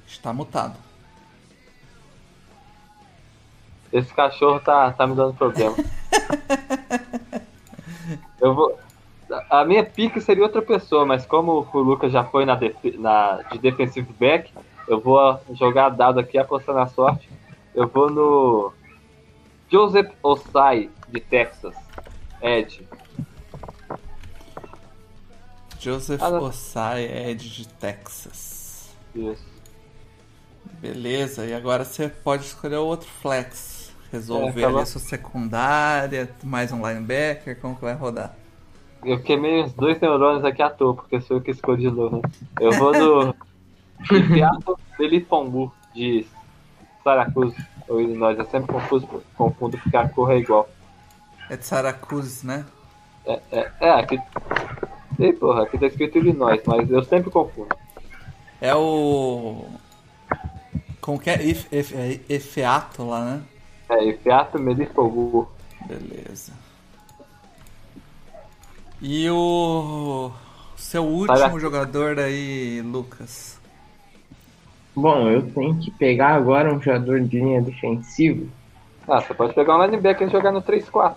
[0.06, 0.76] Está mutado.
[3.92, 5.74] Esse cachorro tá, tá me dando problema.
[8.40, 8.83] Eu vou.
[9.50, 13.42] A minha pique seria outra pessoa, mas como o Lucas já foi na, defe- na-
[13.52, 14.52] de defensive back,
[14.88, 17.28] eu vou jogar dado aqui apostando na sorte.
[17.74, 18.72] Eu vou no
[19.70, 21.74] Joseph Osai de Texas.
[22.42, 22.86] Ed.
[25.78, 26.30] Joseph Ah.
[26.40, 28.94] Osai, Ed de Texas.
[29.14, 29.44] Isso.
[30.80, 33.92] Beleza, e agora você pode escolher o outro flex.
[34.12, 38.34] Resolver É, tá ali a sua secundária, mais um linebacker, como que vai rodar?
[39.04, 42.16] Eu queimei uns dois neurônios aqui à toa, porque sou eu que escolhi de novo.
[42.16, 42.22] né?
[42.58, 43.34] Eu vou no
[44.08, 46.26] Seattle Felipongu de
[47.02, 48.38] Syracuse, ou Illinois.
[48.38, 50.68] Eu sempre confuso, confundo porque a cor é igual.
[51.50, 52.64] É de Syracuse, né?
[53.26, 54.18] É, é, é aqui.
[55.18, 57.76] Ei, porra, aqui tá escrito Illinois, mas eu sempre confundo.
[58.60, 59.66] É o.
[61.00, 61.34] Como que é?
[61.34, 63.42] É Efeato lá, né?
[63.90, 65.48] É, e Seattle Felipongu.
[65.86, 66.63] Beleza.
[69.00, 70.30] E o.
[70.76, 71.62] Seu último Syracuse.
[71.62, 73.60] jogador aí, Lucas.
[74.94, 78.46] Bom, eu tenho que pegar agora um jogador de linha defensiva.
[79.08, 81.16] Ah, você pode pegar um linebacker e jogar no 3-4.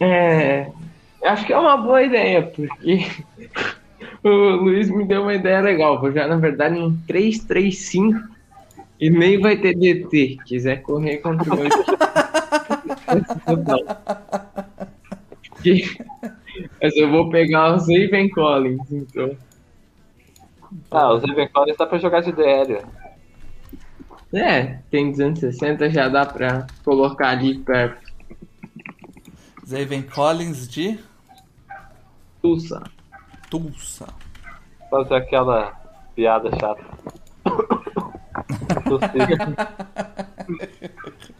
[0.00, 0.70] É.
[1.24, 3.06] Acho que é uma boa ideia, porque
[4.22, 6.00] o Luiz me deu uma ideia legal.
[6.00, 8.20] Vou jogar, na verdade, um 3-3-5
[9.00, 10.38] e nem vai ter DT.
[10.44, 11.46] Quiser correr contra
[15.72, 16.04] o Que-
[16.82, 19.36] Mas eu vou pegar o Zaven Collins, então.
[20.90, 22.80] Ah, os Evan Collins dá pra jogar de DL.
[24.34, 28.06] É, tem 260, já dá pra colocar ali perto.
[29.66, 30.98] Zaven Collins de
[32.42, 32.82] Tulsa.
[33.50, 34.06] Tulsa.
[34.90, 35.72] Fazer aquela
[36.14, 36.84] piada chata.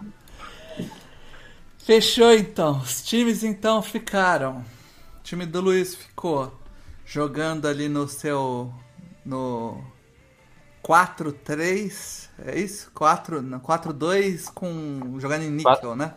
[1.88, 2.80] Fechou então.
[2.80, 4.58] Os times então ficaram.
[4.58, 6.52] O time do Luiz ficou
[7.06, 8.70] jogando ali no seu.
[9.24, 9.82] No
[10.84, 12.28] 4-3.
[12.44, 12.90] É isso?
[12.92, 15.18] 4, não, 4-2 com.
[15.18, 15.96] jogando em níquel, Quatro.
[15.96, 16.12] né?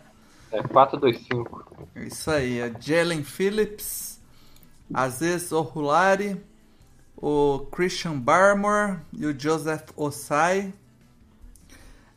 [0.51, 1.63] É 4-2-5.
[1.95, 2.59] Isso aí.
[2.59, 4.19] É Jalen Phillips,
[4.93, 6.35] Aziz Ohulari,
[7.15, 10.73] o Christian Barmore e o Joseph Osai.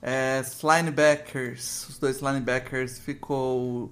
[0.06, 3.90] É, linebackers, os dois linebackers ficou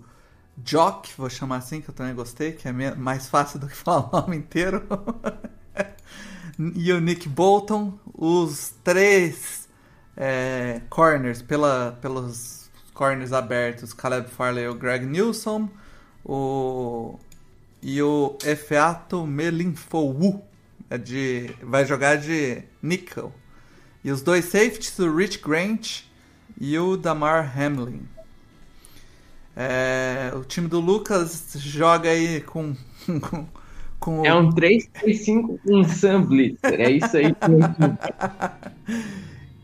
[0.62, 4.10] Jock, vou chamar assim, que eu também gostei, que é mais fácil do que falar
[4.14, 4.86] o nome inteiro.
[6.76, 9.66] e o Nick Bolton, os três
[10.14, 15.66] é, corners, pela, pelos corners abertos, Caleb Farley e o Greg Nilsson,
[16.22, 17.18] o,
[17.80, 20.46] e o Efeato Melinfou,
[20.90, 23.32] é de, vai jogar de nickel.
[24.05, 26.03] E os dois safeties, o Rich Grant
[26.61, 28.03] e o Damar Hamlin.
[29.55, 32.74] É, o time do Lucas joga aí com,
[33.20, 33.46] com,
[34.03, 36.80] Com É um 3-3-5 com Sam Blitzer.
[36.80, 37.32] É isso aí.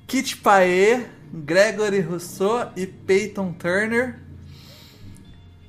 [0.07, 4.21] Kit Pae, Gregory Rousseau e Peyton Turner.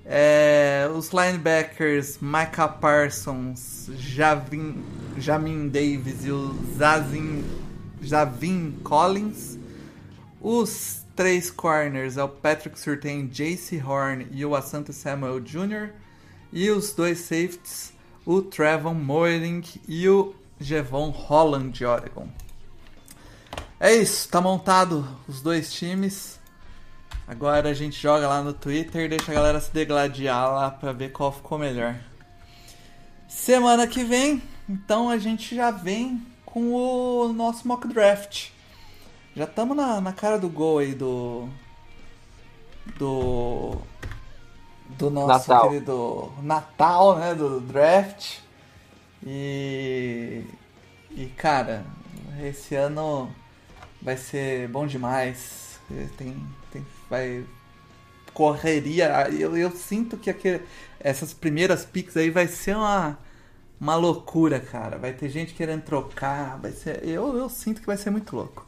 [0.06, 4.76] É, os linebackers Micah Parsons, Javin,
[5.18, 7.44] Jamin Davis e o Zazin,
[8.02, 9.58] Javin Collins.
[10.42, 15.92] Os três corners é o Patrick Surtain, JC Horn e o Asante Samuel Jr.
[16.52, 17.94] E os dois safeties,
[18.26, 22.28] o Trevon Moering e o Jevon Holland de Oregon.
[23.80, 26.40] É isso, tá montado os dois times.
[27.28, 31.12] Agora a gente joga lá no Twitter deixa a galera se degladiar lá pra ver
[31.12, 31.96] qual ficou melhor.
[33.28, 38.50] Semana que vem, então a gente já vem com o nosso mock draft.
[39.36, 41.48] Já estamos na, na cara do gol aí do.
[42.98, 43.78] Do.
[44.98, 45.70] Do nosso Natal.
[45.70, 47.36] querido Natal, né?
[47.36, 48.40] Do draft.
[49.26, 50.44] E.
[51.12, 51.86] E cara,
[52.42, 53.34] esse ano
[54.02, 55.80] vai ser bom demais.
[56.18, 56.36] Tem,
[56.72, 57.46] tem, vai
[58.34, 59.28] correria.
[59.32, 60.64] Eu, eu sinto que aquele,
[61.00, 63.18] essas primeiras picks aí vai ser uma,
[63.80, 64.98] uma loucura, cara.
[64.98, 66.58] Vai ter gente querendo trocar.
[66.60, 68.66] Vai ser, eu, eu sinto que vai ser muito louco.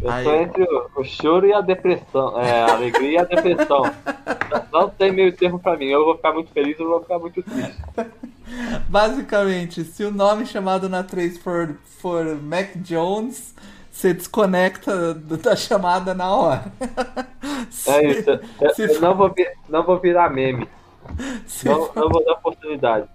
[0.00, 2.40] Eu Aí- tô entre o, o choro e a depressão.
[2.40, 3.82] É, a alegria e a depressão.
[4.72, 5.86] Não tem meio termo pra mim.
[5.86, 7.76] Eu vou ficar muito feliz ou vou ficar muito triste.
[8.88, 13.54] Basicamente, se o nome chamado na 3 for, for Mac Jones,
[13.90, 16.64] você desconecta da chamada na hora.
[17.70, 18.30] Se- É isso.
[18.60, 19.34] Eu, se eu não, vou,
[19.68, 20.68] não vou virar meme.
[21.46, 23.06] se Não, for não vou dar oportunidade.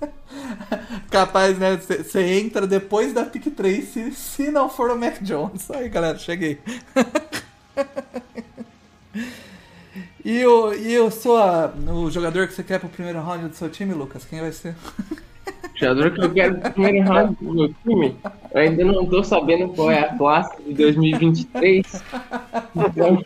[1.10, 1.76] capaz, né?
[1.76, 5.70] Você entra depois da pick 3 se, se não for o Mac Jones.
[5.70, 6.58] Aí, galera, cheguei.
[10.24, 13.70] E o, e o, sua, o jogador que você quer pro primeiro round do seu
[13.70, 14.26] time, Lucas?
[14.26, 14.74] Quem vai ser?
[15.74, 18.16] jogador que eu quero no primeiro round do meu time.
[18.52, 22.04] Eu ainda não tô sabendo qual é a classe de 2023.
[22.76, 23.22] Então,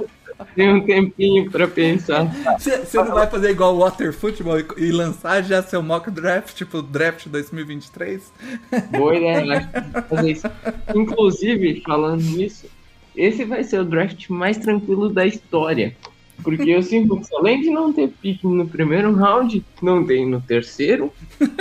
[0.55, 2.24] tem um tempinho pra pensar.
[2.59, 6.55] Você não vai fazer igual o Water Football e, e lançar já seu mock draft,
[6.55, 8.32] tipo draft 2023?
[8.90, 10.46] Boa ideia, vou fazer isso.
[10.94, 12.66] Inclusive, falando nisso,
[13.16, 15.96] esse vai ser o draft mais tranquilo da história.
[16.42, 20.40] Porque eu sinto que além de não ter pique no primeiro round, não tem no
[20.40, 21.12] terceiro,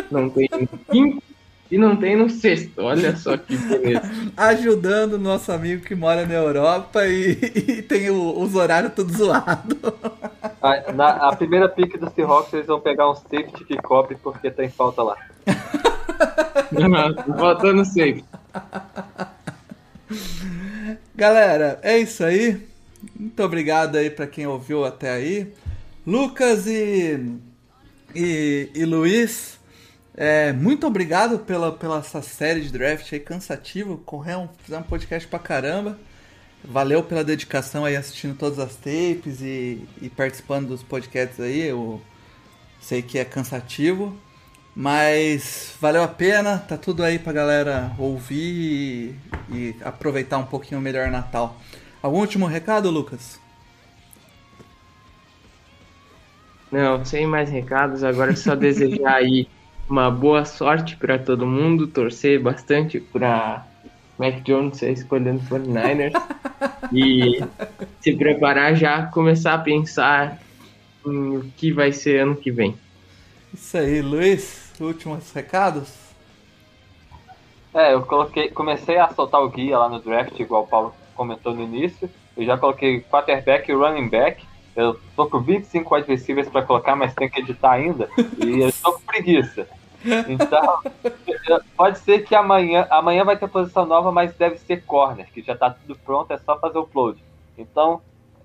[0.10, 1.31] não tem no quinto
[1.72, 2.82] e não tem no sexto.
[2.82, 4.04] Olha só que beleza.
[4.36, 9.12] Ajudando o nosso amigo que mora na Europa e, e tem o- os horários tudo
[9.14, 9.78] zoado.
[10.62, 14.52] A, na, a primeira pick do Seahawks eles vão pegar um safety que cobre porque
[14.52, 15.16] tem falta lá.
[17.38, 18.24] Faltando safe.
[21.16, 22.68] Galera, é isso aí.
[23.18, 25.54] Muito obrigado aí pra quem ouviu até aí.
[26.06, 27.38] Lucas e,
[28.16, 29.60] e, e Luiz,
[30.24, 33.98] é, muito obrigado pela, pela essa série de draft aí cansativo.
[34.06, 35.98] Corremos, fizemos um podcast pra caramba.
[36.64, 41.62] Valeu pela dedicação aí assistindo todas as tapes e, e participando dos podcasts aí.
[41.62, 42.00] Eu
[42.80, 44.16] sei que é cansativo,
[44.76, 46.60] mas valeu a pena.
[46.60, 49.16] Tá tudo aí pra galera ouvir
[49.50, 51.60] e, e aproveitar um pouquinho melhor Natal.
[52.00, 53.40] Algum último recado, Lucas?
[56.72, 59.48] Não, sem mais recados, agora é só desejar aí
[59.92, 63.68] uma boa sorte para todo mundo, torcer bastante para
[64.18, 66.14] Mac Jones ser escolhendo 49ers
[66.94, 67.44] e
[68.00, 70.42] se preparar já, começar a pensar
[71.06, 72.78] em o que vai ser ano que vem.
[73.54, 74.72] Isso aí, Luiz.
[74.80, 75.94] Últimos recados?
[77.74, 81.54] É, eu coloquei, comecei a soltar o guia lá no draft, igual o Paulo comentou
[81.54, 82.10] no início.
[82.38, 84.44] Eu já coloquei quarterback e running back.
[84.74, 88.10] Eu tô com 25 wide receivers pra colocar, mas tem que editar ainda.
[88.38, 89.68] E eu tô com preguiça.
[90.28, 90.82] Então,
[91.78, 95.56] pode ser que amanhã, amanhã vai ter posição nova, mas deve ser corner, que já
[95.56, 97.24] tá tudo pronto, é só fazer o upload.
[97.58, 98.02] Então,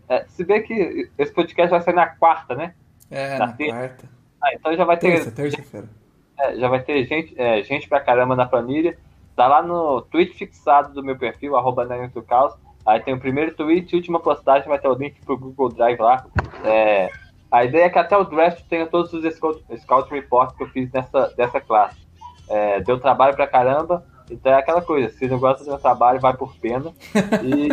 [0.08, 2.74] é, se bem que esse podcast vai sair na quarta, né?
[3.10, 3.74] É, Na na terça.
[3.76, 4.08] quarta.
[4.42, 5.88] Ah, então já vai ter Terça, terça-feira.
[6.38, 8.96] é, já vai ter gente, é, gente pra caramba na planilha.
[9.34, 11.86] Tá lá no tweet fixado do meu perfil, arroba
[12.26, 12.54] Caos.
[12.84, 16.24] Aí tem o primeiro tweet última postagem, vai ter o link pro Google Drive lá.
[16.64, 17.10] É,
[17.56, 20.68] a ideia é que até o draft tenha todos os scout, scout reports que eu
[20.68, 21.96] fiz nessa, dessa classe.
[22.50, 26.20] É, deu trabalho pra caramba, então é aquela coisa, se não gosta do meu trabalho,
[26.20, 26.92] vai por pena.
[27.42, 27.68] E,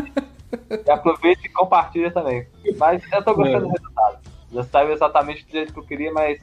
[0.87, 2.47] e aproveita e compartilha também.
[2.77, 4.19] Mas eu tô gostando do resultado.
[4.53, 6.39] Não saiu exatamente do jeito que eu queria, mas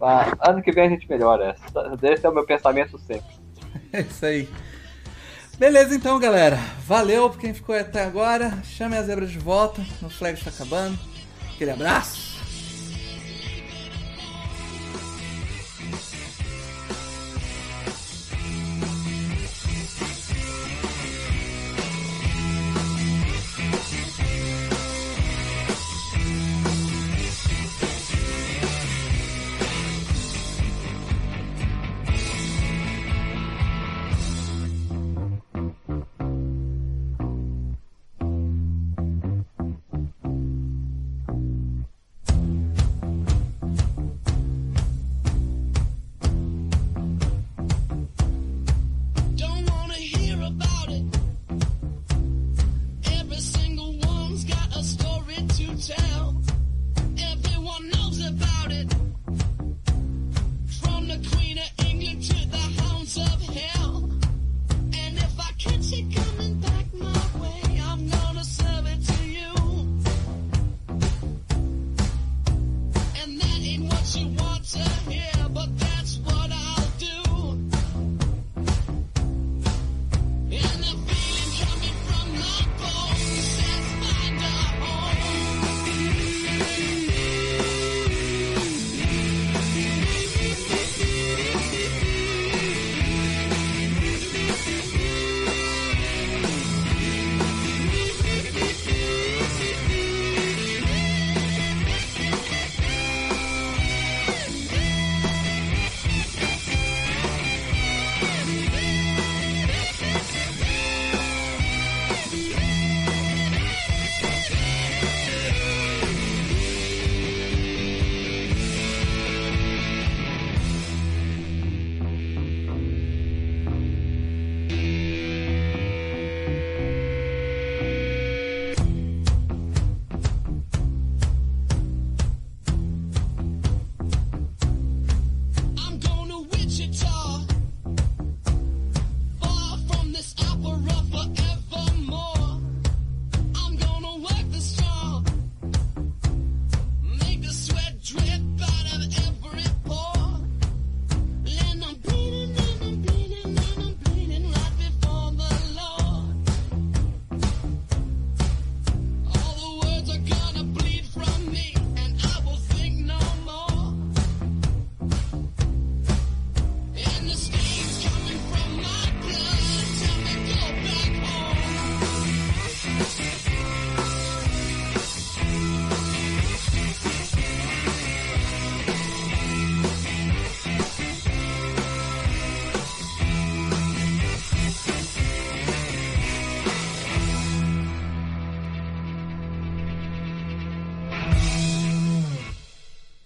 [0.00, 1.56] ah, ano que vem a gente melhora.
[2.00, 3.26] Esse é o meu pensamento sempre.
[3.92, 4.48] É isso aí.
[5.56, 6.58] Beleza então, galera.
[6.80, 8.58] Valeu por quem ficou até agora.
[8.64, 9.80] Chame as zebras de volta.
[10.02, 10.98] O flag está acabando.
[11.54, 12.33] Aquele abraço.